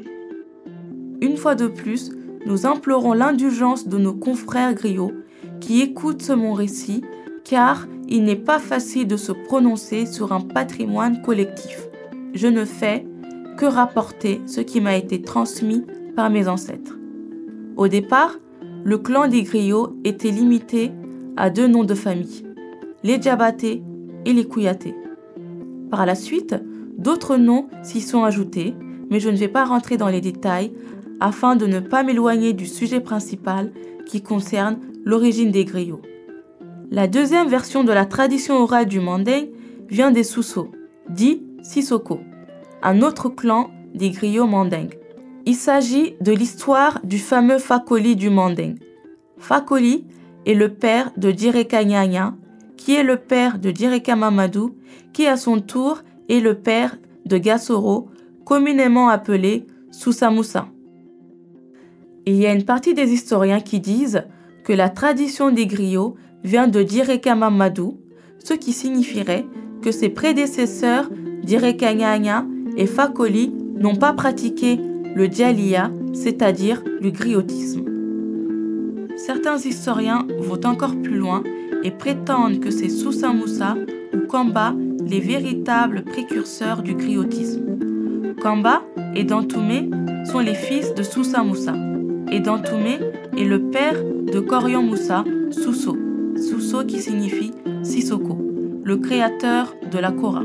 Une 1.22 1.38
fois 1.38 1.56
de 1.56 1.68
plus, 1.68 2.12
nous 2.46 2.66
implorons 2.66 3.14
l'indulgence 3.14 3.88
de 3.88 3.98
nos 3.98 4.14
confrères 4.14 4.74
griots 4.74 5.14
qui 5.60 5.82
écoutent 5.82 6.30
mon 6.30 6.54
récit, 6.54 7.04
car 7.44 7.88
il 8.08 8.24
n'est 8.24 8.36
pas 8.36 8.60
facile 8.60 9.08
de 9.08 9.18
se 9.18 9.32
prononcer 9.32 10.06
sur 10.06 10.34
un 10.34 10.42
patrimoine 10.42 11.22
collectif. 11.22 11.88
Je 12.34 12.48
ne 12.48 12.66
fais 12.66 13.06
que 13.58 13.66
rapporter 13.66 14.42
ce 14.46 14.62
qui 14.62 14.82
m'a 14.82 14.96
été 14.96 15.22
transmis 15.22 15.86
par 16.16 16.30
mes 16.30 16.48
ancêtres. 16.48 16.98
Au 17.78 17.88
départ, 17.88 18.38
le 18.84 18.98
clan 18.98 19.28
des 19.28 19.44
griots 19.44 19.96
était 20.04 20.32
limité 20.32 20.92
à 21.38 21.50
deux 21.50 21.68
noms 21.68 21.84
de 21.84 21.96
famille, 21.96 22.44
les 23.04 23.22
Djabaté 23.22 23.82
et 24.26 24.34
les 24.34 24.46
Kouyaté. 24.46 24.94
Par 25.90 26.06
la 26.06 26.16
suite, 26.16 26.56
d'autres 26.98 27.38
noms 27.38 27.68
s'y 27.82 28.02
sont 28.02 28.24
ajoutés, 28.24 28.74
mais 29.10 29.20
je 29.20 29.30
ne 29.30 29.38
vais 29.38 29.48
pas 29.48 29.66
rentrer 29.66 29.98
dans 29.98 30.10
les 30.10 30.22
détails 30.22 30.74
afin 31.24 31.56
de 31.56 31.66
ne 31.66 31.80
pas 31.80 32.04
m'éloigner 32.04 32.52
du 32.52 32.66
sujet 32.66 33.00
principal 33.00 33.72
qui 34.06 34.22
concerne 34.22 34.80
l'origine 35.06 35.52
des 35.52 35.64
griots. 35.64 36.02
La 36.92 37.08
deuxième 37.08 37.48
version 37.48 37.86
de 37.86 37.94
la 37.94 38.06
tradition 38.06 38.58
orale 38.58 38.88
du 38.88 39.00
Manding 39.00 39.48
vient 39.88 40.12
des 40.12 40.26
Sousso, 40.26 40.70
dit 41.10 41.42
Sissoko, 41.62 42.20
un 42.82 43.02
autre 43.02 43.30
clan 43.30 43.72
des 43.96 44.10
griots 44.10 44.48
manding. 44.48 44.90
Il 45.46 45.56
s'agit 45.56 46.16
de 46.20 46.34
l'histoire 46.34 47.00
du 47.06 47.20
fameux 47.20 47.58
Fakoli 47.58 48.18
du 48.18 48.30
Manding. 48.30 48.78
Fakoli 49.38 50.06
est 50.46 50.54
le 50.54 50.74
père 50.74 51.12
de 51.16 51.32
Direka 51.32 51.86
Nyanya, 51.86 52.36
qui 52.76 52.96
est 52.96 53.04
le 53.04 53.16
père 53.16 53.60
de 53.60 53.72
Direka 53.72 54.18
Mamadou, 54.18 54.76
qui 55.14 55.26
à 55.28 55.38
son 55.38 55.62
tour 55.62 56.02
est 56.28 56.42
le 56.42 56.56
père 56.56 56.98
de 57.26 57.38
Gassoro, 57.38 58.10
communément 58.44 59.08
appelé 59.08 59.66
Il 62.26 62.36
y 62.36 62.46
a 62.46 62.54
une 62.54 62.64
partie 62.64 62.94
des 62.94 63.12
historiens 63.12 63.60
qui 63.60 63.82
disent 63.82 64.24
que 64.64 64.72
la 64.72 64.88
tradition 64.88 65.52
des 65.52 65.66
griots 65.66 66.16
vient 66.46 66.70
de 66.70 66.82
Direka 66.82 67.36
Mamadou, 67.36 68.00
ce 68.40 68.54
qui 68.54 68.72
signifierait 68.72 69.46
que 69.82 69.92
ses 69.92 70.08
prédécesseurs, 70.08 71.10
Direka 71.44 71.94
Nyanya 71.94 72.46
et 72.78 72.86
Fakoli, 72.86 73.52
n'ont 73.78 73.98
pas 73.98 74.14
pratiqué 74.14 74.80
le 75.16 75.26
djalia, 75.26 75.92
c'est-à-dire 76.14 76.82
le 77.02 77.10
griotisme. 77.10 77.84
Certains 79.18 79.58
historiens 79.58 80.26
vont 80.40 80.66
encore 80.66 80.96
plus 80.96 81.18
loin 81.18 81.44
et 81.84 81.92
prétendent 81.92 82.62
que 82.62 82.72
c'est 82.72 82.90
Sousa 82.90 83.34
Moussa 83.34 83.76
ou 84.14 84.26
Kamba 84.28 84.74
les 85.06 85.20
véritables 85.20 86.04
précurseurs 86.04 86.84
du 86.84 86.96
griotisme. 86.96 87.78
Kamba 88.42 88.82
et 89.14 89.26
Dantoumé 89.26 89.90
sont 90.32 90.40
les 90.40 90.56
fils 90.56 90.94
de 90.94 91.04
Sousa 91.04 91.44
Moussa 91.44 91.74
et 92.32 92.40
Dantoumé 92.40 93.00
est 93.38 93.44
le 93.44 93.70
père 93.70 94.04
de 94.04 94.40
Korian 94.40 94.84
Moussa, 94.84 95.24
Sousso, 95.52 95.98
Sousso 96.36 96.84
qui 96.86 97.02
signifie 97.02 97.52
Sissoko, 97.84 98.38
le 98.84 98.98
créateur 98.98 99.76
de 99.92 100.00
la 100.00 100.12
Kora. 100.12 100.44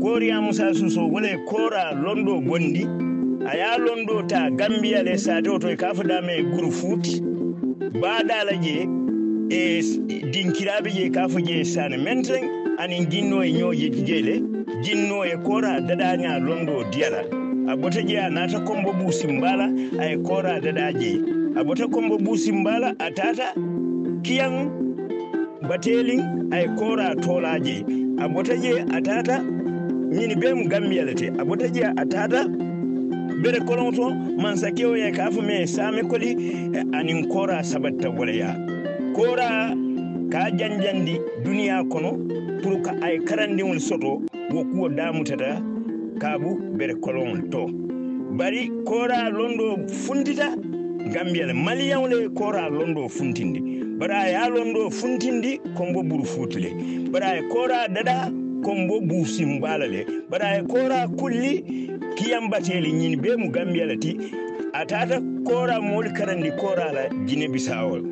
koriya 0.00 0.40
musa 0.40 0.72
suso 0.74 1.08
wala 1.10 1.28
kora 1.44 1.92
londo 1.92 2.40
aya 3.46 3.78
londo 3.78 4.26
ta 4.28 4.48
gambia 4.50 5.02
le 5.02 5.18
sate 5.18 5.48
oto 5.48 5.68
me 5.68 6.42
guru 6.42 6.70
futi 6.70 7.20
badala 8.00 8.52
je 8.62 8.86
e 9.50 9.82
dinkirabe 10.30 10.90
je 10.90 11.10
je 11.10 12.57
anin 12.78 13.06
jinno 13.10 13.42
e 13.44 13.52
ñooji 13.52 13.90
jeele 14.06 14.34
jinno 14.84 15.24
e 15.24 15.36
kora 15.46 15.80
daɗani 15.80 16.26
a 16.26 16.36
e 16.36 16.40
londo 16.40 16.84
diyala 16.92 17.20
a 17.70 17.76
bota 17.76 18.02
jeeya 18.02 18.30
naata 18.30 18.60
kombo 18.60 18.92
buusi 18.92 19.26
mbala 19.26 19.66
aye 20.00 20.16
koora 20.26 20.60
daɗa 20.64 20.92
jeeyi 21.00 21.18
a 21.58 21.64
bota 21.64 21.84
kombo 21.88 22.18
buusi 22.18 22.52
mbala 22.52 22.94
a 22.98 23.10
tata 23.10 23.46
kiyan 24.24 24.54
batelin 25.68 26.22
aye 26.52 26.66
koora 26.78 27.14
toola 27.16 27.60
jeeyi 27.60 27.84
a 28.22 28.28
bota 28.28 28.54
jee 28.56 28.84
a 28.96 29.00
tata 29.02 29.36
ñini 30.16 30.34
be 30.40 30.54
mo 30.54 30.64
gammiyalete 30.68 31.26
a 31.40 31.44
bota 31.44 31.68
jee 31.68 31.84
a 31.96 32.04
tata 32.06 32.40
bere 33.42 33.60
kolon 33.60 33.94
to 33.94 34.06
mansakewo 34.42 34.96
ye 34.96 35.10
kaa 35.12 35.30
fo 35.30 35.40
me 35.42 35.66
saame 35.66 36.02
koli 36.10 36.30
eh, 36.76 36.84
anin 36.98 37.28
kora 37.28 37.62
sabatta 37.62 38.08
goleya. 38.10 38.50
Kora 39.14 39.74
ka 40.30 40.50
janjandi 40.50 41.20
duniya 41.44 41.84
kono 41.88 42.12
pour 42.62 42.82
ka 42.82 42.92
ay 43.02 43.18
karandiŋol 43.24 43.80
soto 43.80 44.22
wo 44.52 44.64
kuwo 44.64 44.88
damutata 44.88 45.62
kaabu 46.20 46.54
bere 46.76 46.94
koloŋol 46.94 47.48
to. 47.50 47.66
Bari 48.36 48.70
kora 48.84 49.30
londo 49.30 49.88
funtita 49.88 50.54
gambiyale 51.12 51.52
maliyaŋo 51.52 52.08
le 52.08 52.28
kora 52.34 52.68
londo 52.68 53.08
funtindi. 53.08 53.60
Bari 53.98 54.12
a 54.14 54.26
ye 54.28 54.50
londo 54.50 54.90
funtindi 54.90 55.58
kombo 55.76 56.02
buru 56.02 56.24
futule 56.24 56.70
bari 57.10 57.24
a 57.24 57.34
ye 57.36 57.42
kora 57.48 57.88
dada 57.88 58.30
kombo 58.62 59.00
busimbala 59.00 59.86
le. 59.86 60.04
Bari 60.28 60.44
a 60.44 60.54
ye 60.56 60.62
kora 60.68 61.08
kulli 61.08 61.64
kiyambateli 62.16 62.92
ñini 62.92 63.16
bee 63.16 63.36
mu 63.36 63.50
gambiya 63.50 63.86
le 63.86 63.96
ti. 63.96 64.18
A 64.74 64.84
taata 64.84 65.20
kora 65.44 65.80
moolu 65.80 66.12
karandi 66.12 66.50
kora 66.60 66.92
la 66.92 67.08
jine 67.26 67.48
bisawol 67.48 68.02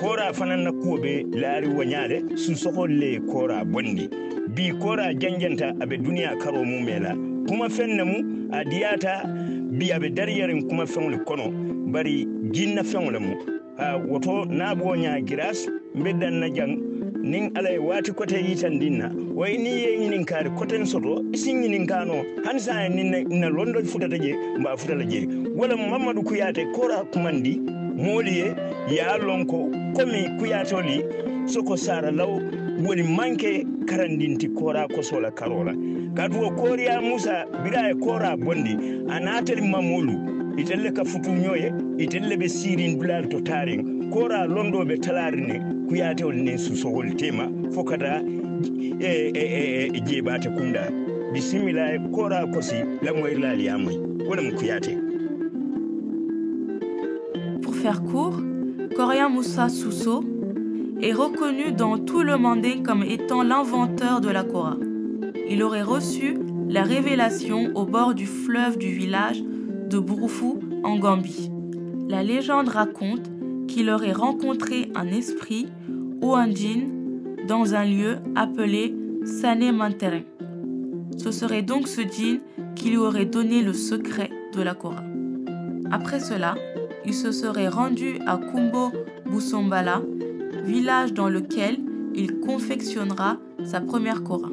kora 0.00 0.32
fanan 0.32 0.62
na 0.64 0.72
kuwo 0.72 0.98
be 0.98 1.26
laari 1.32 1.68
wañaale 1.68 2.36
susogol 2.36 2.90
le 2.90 3.20
kora 3.20 3.64
bondi 3.64 4.08
bi 4.54 4.72
kora 4.78 5.14
janjanta 5.14 5.74
aɓe 5.80 5.96
duniya 5.98 6.36
karo 6.38 6.64
mumela 6.64 7.14
kuma 7.48 7.68
fenne 7.68 8.02
mu 8.04 8.48
a 8.52 8.64
diyata 8.64 9.22
bi 9.78 9.90
aɓe 9.92 10.08
dariyarin 10.14 10.68
kuma 10.68 10.86
feŋole 10.86 11.18
kono. 11.24 11.50
Bari 11.92 12.26
jinna 12.52 12.82
feŋole 12.82 13.18
mu. 13.18 13.34
Ha 13.78 13.96
woto 14.08 14.44
naaɓo 14.44 14.96
ña 14.96 15.20
giras 15.26 15.68
mbeddan 15.94 16.40
na 16.40 16.48
jang. 16.50 16.76
Nin 17.22 17.50
ala 17.56 17.70
ye 17.70 17.78
waati 17.78 18.12
kote 18.12 18.32
yitandin 18.40 18.98
na. 18.98 19.10
Way 19.34 19.56
ni 19.58 19.70
ye 19.70 19.98
ñininkaari 19.98 20.50
koten 20.56 20.86
soto 20.86 21.22
isi 21.32 21.52
ñininkano 21.52 22.24
hani 22.44 22.60
sa 22.60 22.88
nin 22.88 23.10
na 23.40 23.48
londo 23.48 23.82
futata 23.84 24.16
je 24.18 24.34
mba 24.58 24.76
futala 24.76 25.04
je 25.04 25.26
wala 25.56 25.76
mamadou 25.76 26.22
kuyate 26.22 26.66
kora 26.74 27.04
kumandi 27.12 27.60
moolu 27.96 28.28
ye 28.30 28.54
ya 28.90 29.16
lon 29.18 29.46
ko 29.46 29.68
komi 29.96 30.28
kuyatoli 30.38 31.04
soko 31.48 31.76
sara 31.76 32.10
law 32.10 32.38
woni 32.86 33.02
manke 33.02 33.64
karandinti 33.86 34.48
kora 34.54 34.86
kosola 34.88 35.30
karola. 35.30 35.72
Kadu 36.14 36.40
wo 36.40 36.50
koriya 36.50 37.00
musa 37.02 37.46
bira 37.64 37.90
e 37.90 37.94
kora 37.94 38.36
bondi 38.36 38.74
a 39.10 39.20
natali 39.20 39.62
mamolu 39.62 40.56
itelle 40.58 40.92
ka 40.94 41.04
futu 41.04 41.30
ñoye 41.30 41.72
itelle 41.98 42.36
ɓe 42.36 42.48
sirin 42.48 42.98
dulal 42.98 43.28
to 43.28 43.40
tarin 43.40 44.10
kora 44.10 44.46
londoɓe 44.46 44.98
talari 45.00 45.40
ne 45.40 45.60
kuyatewol 45.88 46.34
ne 46.36 46.56
susowol 46.58 47.14
tema 47.16 47.44
fo 47.74 47.84
kata 47.84 48.22
e, 49.00 49.30
e, 49.34 49.44
e, 49.44 49.90
e 49.94 50.00
jeeɓate 50.00 50.48
kunda. 50.56 50.90
Bisimilla 51.32 51.98
kora 52.14 52.46
kosi 52.46 52.76
lamoyrlal 53.02 53.60
yamoy 53.60 53.96
wonamo 54.28 54.52
kuyate 54.58 54.96
Pour 57.62 57.74
faire 57.74 58.00
court, 58.10 58.34
Koria 58.98 59.28
Moussa 59.28 59.68
Sousso 59.68 60.24
est 61.00 61.12
reconnu 61.12 61.70
dans 61.70 61.98
tout 61.98 62.24
le 62.24 62.36
Mandé 62.36 62.82
comme 62.82 63.04
étant 63.04 63.44
l'inventeur 63.44 64.20
de 64.20 64.28
la 64.28 64.42
Kora. 64.42 64.76
Il 65.48 65.62
aurait 65.62 65.84
reçu 65.84 66.36
la 66.68 66.82
révélation 66.82 67.70
au 67.76 67.84
bord 67.84 68.12
du 68.12 68.26
fleuve 68.26 68.76
du 68.76 68.88
village 68.88 69.40
de 69.40 70.00
Bouroufou 70.00 70.58
en 70.82 70.98
Gambie. 70.98 71.48
La 72.08 72.24
légende 72.24 72.70
raconte 72.70 73.30
qu'il 73.68 73.88
aurait 73.88 74.10
rencontré 74.10 74.90
un 74.96 75.06
esprit 75.06 75.68
ou 76.20 76.34
un 76.34 76.50
djinn 76.50 76.90
dans 77.46 77.76
un 77.76 77.84
lieu 77.84 78.16
appelé 78.34 78.96
Sané 79.22 79.70
Manterin. 79.70 80.22
Ce 81.16 81.30
serait 81.30 81.62
donc 81.62 81.86
ce 81.86 82.00
djinn 82.00 82.40
qui 82.74 82.90
lui 82.90 82.96
aurait 82.96 83.26
donné 83.26 83.62
le 83.62 83.74
secret 83.74 84.30
de 84.56 84.60
la 84.60 84.74
Kora. 84.74 85.04
Après 85.88 86.18
cela, 86.18 86.56
il 87.08 87.14
se 87.14 87.32
serait 87.32 87.68
rendu 87.68 88.18
à 88.26 88.36
Kumbo 88.36 88.92
Busombala, 89.24 90.02
village 90.62 91.14
dans 91.14 91.30
lequel 91.30 91.78
il 92.14 92.38
confectionnera 92.40 93.38
sa 93.64 93.80
première 93.80 94.22
Kora. 94.22 94.50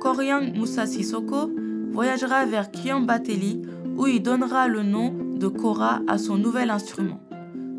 Koryang 0.00 0.52
Moussa 0.56 0.86
Sissoko 0.86 1.48
voyagera 1.92 2.44
vers 2.44 2.72
Kiambateli 2.72 3.62
où 3.96 4.08
il 4.08 4.20
donnera 4.20 4.66
le 4.66 4.82
nom 4.82 5.14
de 5.36 5.46
Kora 5.46 6.00
à 6.08 6.18
son 6.18 6.36
nouvel 6.36 6.70
instrument. 6.70 7.20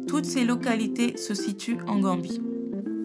Toutes 0.08 0.24
ces 0.24 0.46
localités 0.46 1.18
se 1.18 1.34
situent 1.34 1.80
en 1.86 2.00
Gambie. 2.00 2.42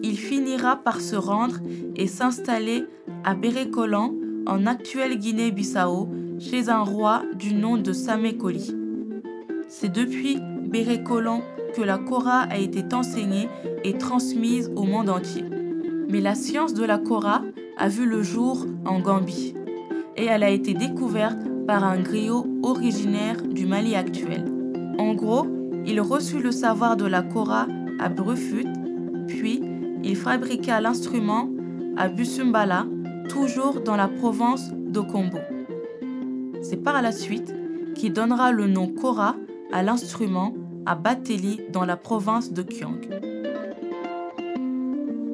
Il 0.03 0.17
finira 0.17 0.77
par 0.77 1.01
se 1.01 1.17
rendre 1.17 1.57
et 1.97 2.07
s'installer 2.07 2.85
à 3.25 3.35
Bérécolan, 3.35 4.13
en 4.45 4.65
actuelle 4.65 5.17
Guinée-Bissau, 5.17 6.07
chez 6.39 6.69
un 6.69 6.83
roi 6.83 7.23
du 7.37 7.55
nom 7.55 7.75
de 7.75 7.91
Samekoli. 7.91 8.73
C'est 9.67 9.91
depuis 9.91 10.39
Bérécolan 10.67 11.41
que 11.75 11.81
la 11.81 11.97
Kora 11.97 12.41
a 12.41 12.57
été 12.57 12.83
enseignée 12.93 13.49
et 13.83 13.97
transmise 13.97 14.71
au 14.75 14.83
monde 14.83 15.09
entier. 15.09 15.45
Mais 16.09 16.21
la 16.21 16.35
science 16.35 16.73
de 16.73 16.83
la 16.83 16.97
Kora 16.97 17.41
a 17.77 17.87
vu 17.87 18.05
le 18.05 18.23
jour 18.23 18.65
en 18.85 18.99
Gambie 18.99 19.53
et 20.15 20.25
elle 20.25 20.43
a 20.43 20.49
été 20.49 20.73
découverte 20.73 21.39
par 21.67 21.83
un 21.83 21.99
griot 21.99 22.45
originaire 22.63 23.41
du 23.41 23.65
Mali 23.65 23.95
actuel. 23.95 24.45
En 24.97 25.13
gros, 25.13 25.47
il 25.85 26.01
reçut 26.01 26.39
le 26.39 26.51
savoir 26.51 26.97
de 26.97 27.05
la 27.05 27.21
Kora 27.21 27.67
à 27.99 28.09
Brufut, 28.09 28.67
puis 29.27 29.61
il 30.03 30.15
fabriqua 30.15 30.81
l'instrument 30.81 31.49
à 31.95 32.09
Busumbala, 32.09 32.85
toujours 33.29 33.81
dans 33.81 33.95
la 33.95 34.07
province 34.07 34.71
d'Okombo. 34.73 35.37
C'est 36.61 36.83
par 36.83 37.01
la 37.01 37.11
suite 37.11 37.53
qu'il 37.95 38.13
donnera 38.13 38.51
le 38.51 38.67
nom 38.67 38.87
Kora 38.87 39.35
à 39.71 39.83
l'instrument 39.83 40.53
à 40.85 40.95
Bateli 40.95 41.59
dans 41.71 41.85
la 41.85 41.97
province 41.97 42.53
de 42.53 42.61
Kyong. 42.61 43.09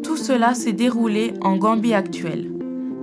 Tout 0.03 0.17
cela 0.17 0.53
s'est 0.53 0.73
déroulé 0.73 1.33
en 1.41 1.57
Gambie 1.57 1.93
actuelle, 1.93 2.51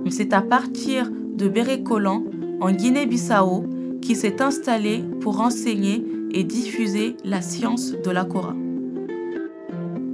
mais 0.03 0.11
c'est 0.11 0.33
à 0.33 0.41
partir 0.41 1.09
de 1.09 1.47
Bérécolan, 1.47 2.23
en 2.59 2.71
Guinée-Bissau, 2.71 3.65
qui 4.01 4.15
s'est 4.15 4.41
installé 4.41 5.03
pour 5.21 5.41
enseigner 5.41 6.05
et 6.31 6.43
diffuser 6.43 7.15
la 7.23 7.41
science 7.41 7.91
de 7.91 8.11
la 8.11 8.25
Kora. 8.25 8.55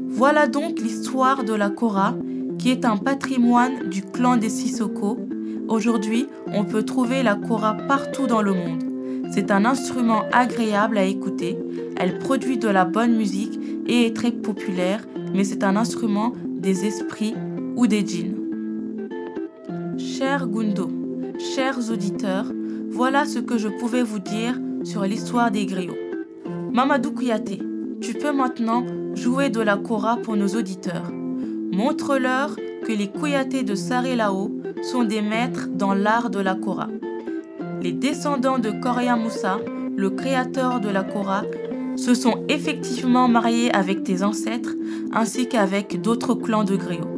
Voilà 0.07 0.47
donc 0.47 0.79
l'histoire 0.79 1.43
de 1.43 1.53
la 1.53 1.69
Kora, 1.69 2.15
qui 2.57 2.71
est 2.71 2.85
un 2.85 2.97
patrimoine 2.97 3.89
du 3.89 4.01
clan 4.01 4.37
des 4.37 4.49
Sissoko. 4.49 5.19
Aujourd'hui, 5.67 6.27
on 6.47 6.63
peut 6.63 6.83
trouver 6.83 7.21
la 7.23 7.35
Kora 7.35 7.75
partout 7.87 8.25
dans 8.25 8.41
le 8.41 8.53
monde. 8.53 8.86
C'est 9.31 9.51
un 9.51 9.65
instrument 9.65 10.23
agréable 10.31 10.97
à 10.97 11.03
écouter, 11.03 11.57
elle 11.97 12.19
produit 12.19 12.57
de 12.57 12.67
la 12.67 12.85
bonne 12.85 13.15
musique 13.15 13.59
et 13.87 14.05
est 14.05 14.15
très 14.15 14.31
populaire, 14.31 15.05
mais 15.33 15.43
c'est 15.43 15.63
un 15.63 15.75
instrument 15.75 16.33
des 16.45 16.85
esprits 16.85 17.35
ou 17.75 17.87
des 17.87 18.05
djinns. 18.05 18.35
Cher 19.97 20.47
Gundo, 20.47 20.89
chers 21.39 21.91
auditeurs, 21.91 22.51
voilà 22.89 23.25
ce 23.25 23.39
que 23.39 23.57
je 23.57 23.67
pouvais 23.67 24.03
vous 24.03 24.19
dire 24.19 24.59
sur 24.83 25.03
l'histoire 25.03 25.51
des 25.51 25.65
griots. 25.65 25.97
Mamadou 26.71 27.11
Kouyaté, 27.11 27.59
tu 28.01 28.13
peux 28.13 28.31
maintenant 28.31 28.85
jouer 29.15 29.49
de 29.49 29.61
la 29.61 29.77
kora 29.77 30.17
pour 30.17 30.35
nos 30.35 30.49
auditeurs. 30.49 31.11
Montre-leur 31.71 32.55
que 32.55 32.91
les 32.91 33.07
Kouyatés 33.07 33.63
de 33.63 33.75
Sarelao 33.75 34.51
sont 34.83 35.03
des 35.03 35.21
maîtres 35.21 35.67
dans 35.67 35.93
l'art 35.93 36.29
de 36.29 36.39
la 36.39 36.55
kora. 36.55 36.87
Les 37.81 37.91
descendants 37.91 38.59
de 38.59 38.71
Koria 38.71 39.15
Moussa, 39.15 39.59
le 39.95 40.09
créateur 40.09 40.79
de 40.79 40.89
la 40.89 41.03
kora, 41.03 41.43
se 41.95 42.13
sont 42.13 42.43
effectivement 42.47 43.27
mariés 43.27 43.73
avec 43.73 44.03
tes 44.03 44.23
ancêtres 44.23 44.75
ainsi 45.11 45.47
qu'avec 45.47 46.01
d'autres 46.01 46.35
clans 46.35 46.63
de 46.63 46.75
griots. 46.75 47.17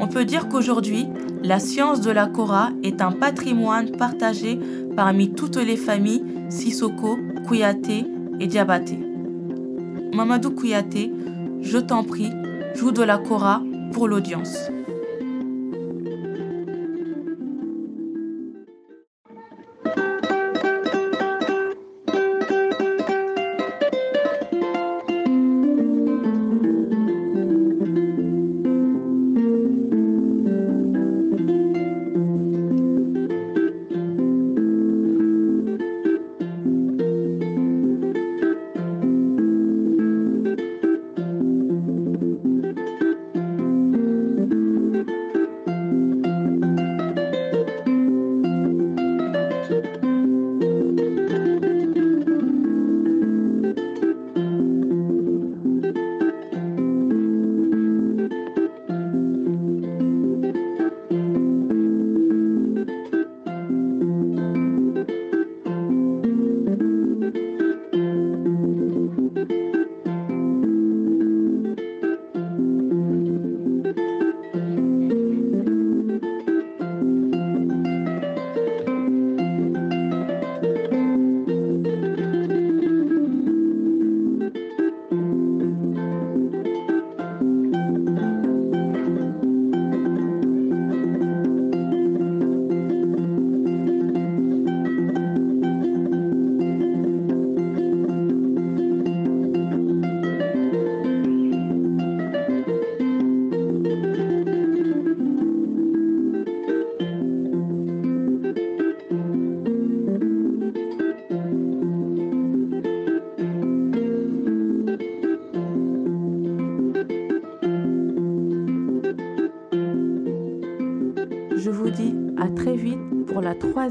On 0.00 0.06
peut 0.06 0.24
dire 0.24 0.48
qu'aujourd'hui, 0.48 1.06
la 1.42 1.58
science 1.58 2.00
de 2.00 2.10
la 2.10 2.26
Kora 2.26 2.70
est 2.82 3.00
un 3.00 3.12
patrimoine 3.12 3.92
partagé 3.92 4.58
parmi 4.96 5.32
toutes 5.32 5.56
les 5.56 5.76
familles 5.76 6.24
Sissoko, 6.48 7.18
Kouyaté 7.46 8.04
et 8.40 8.46
Diabaté. 8.46 8.98
Mamadou 10.14 10.50
Kouyaté, 10.50 11.12
je 11.60 11.78
t'en 11.78 12.04
prie, 12.04 12.30
joue 12.74 12.92
de 12.92 13.02
la 13.02 13.18
Kora 13.18 13.62
pour 13.92 14.08
l'audience. 14.08 14.70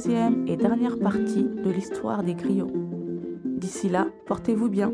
Et 0.06 0.58
dernière 0.58 1.00
partie 1.00 1.44
de 1.44 1.72
l'histoire 1.72 2.22
des 2.24 2.36
griots. 2.36 2.72
D'ici 3.44 3.90
là, 3.90 4.08
portez-vous 4.28 4.70
bien. 4.70 4.94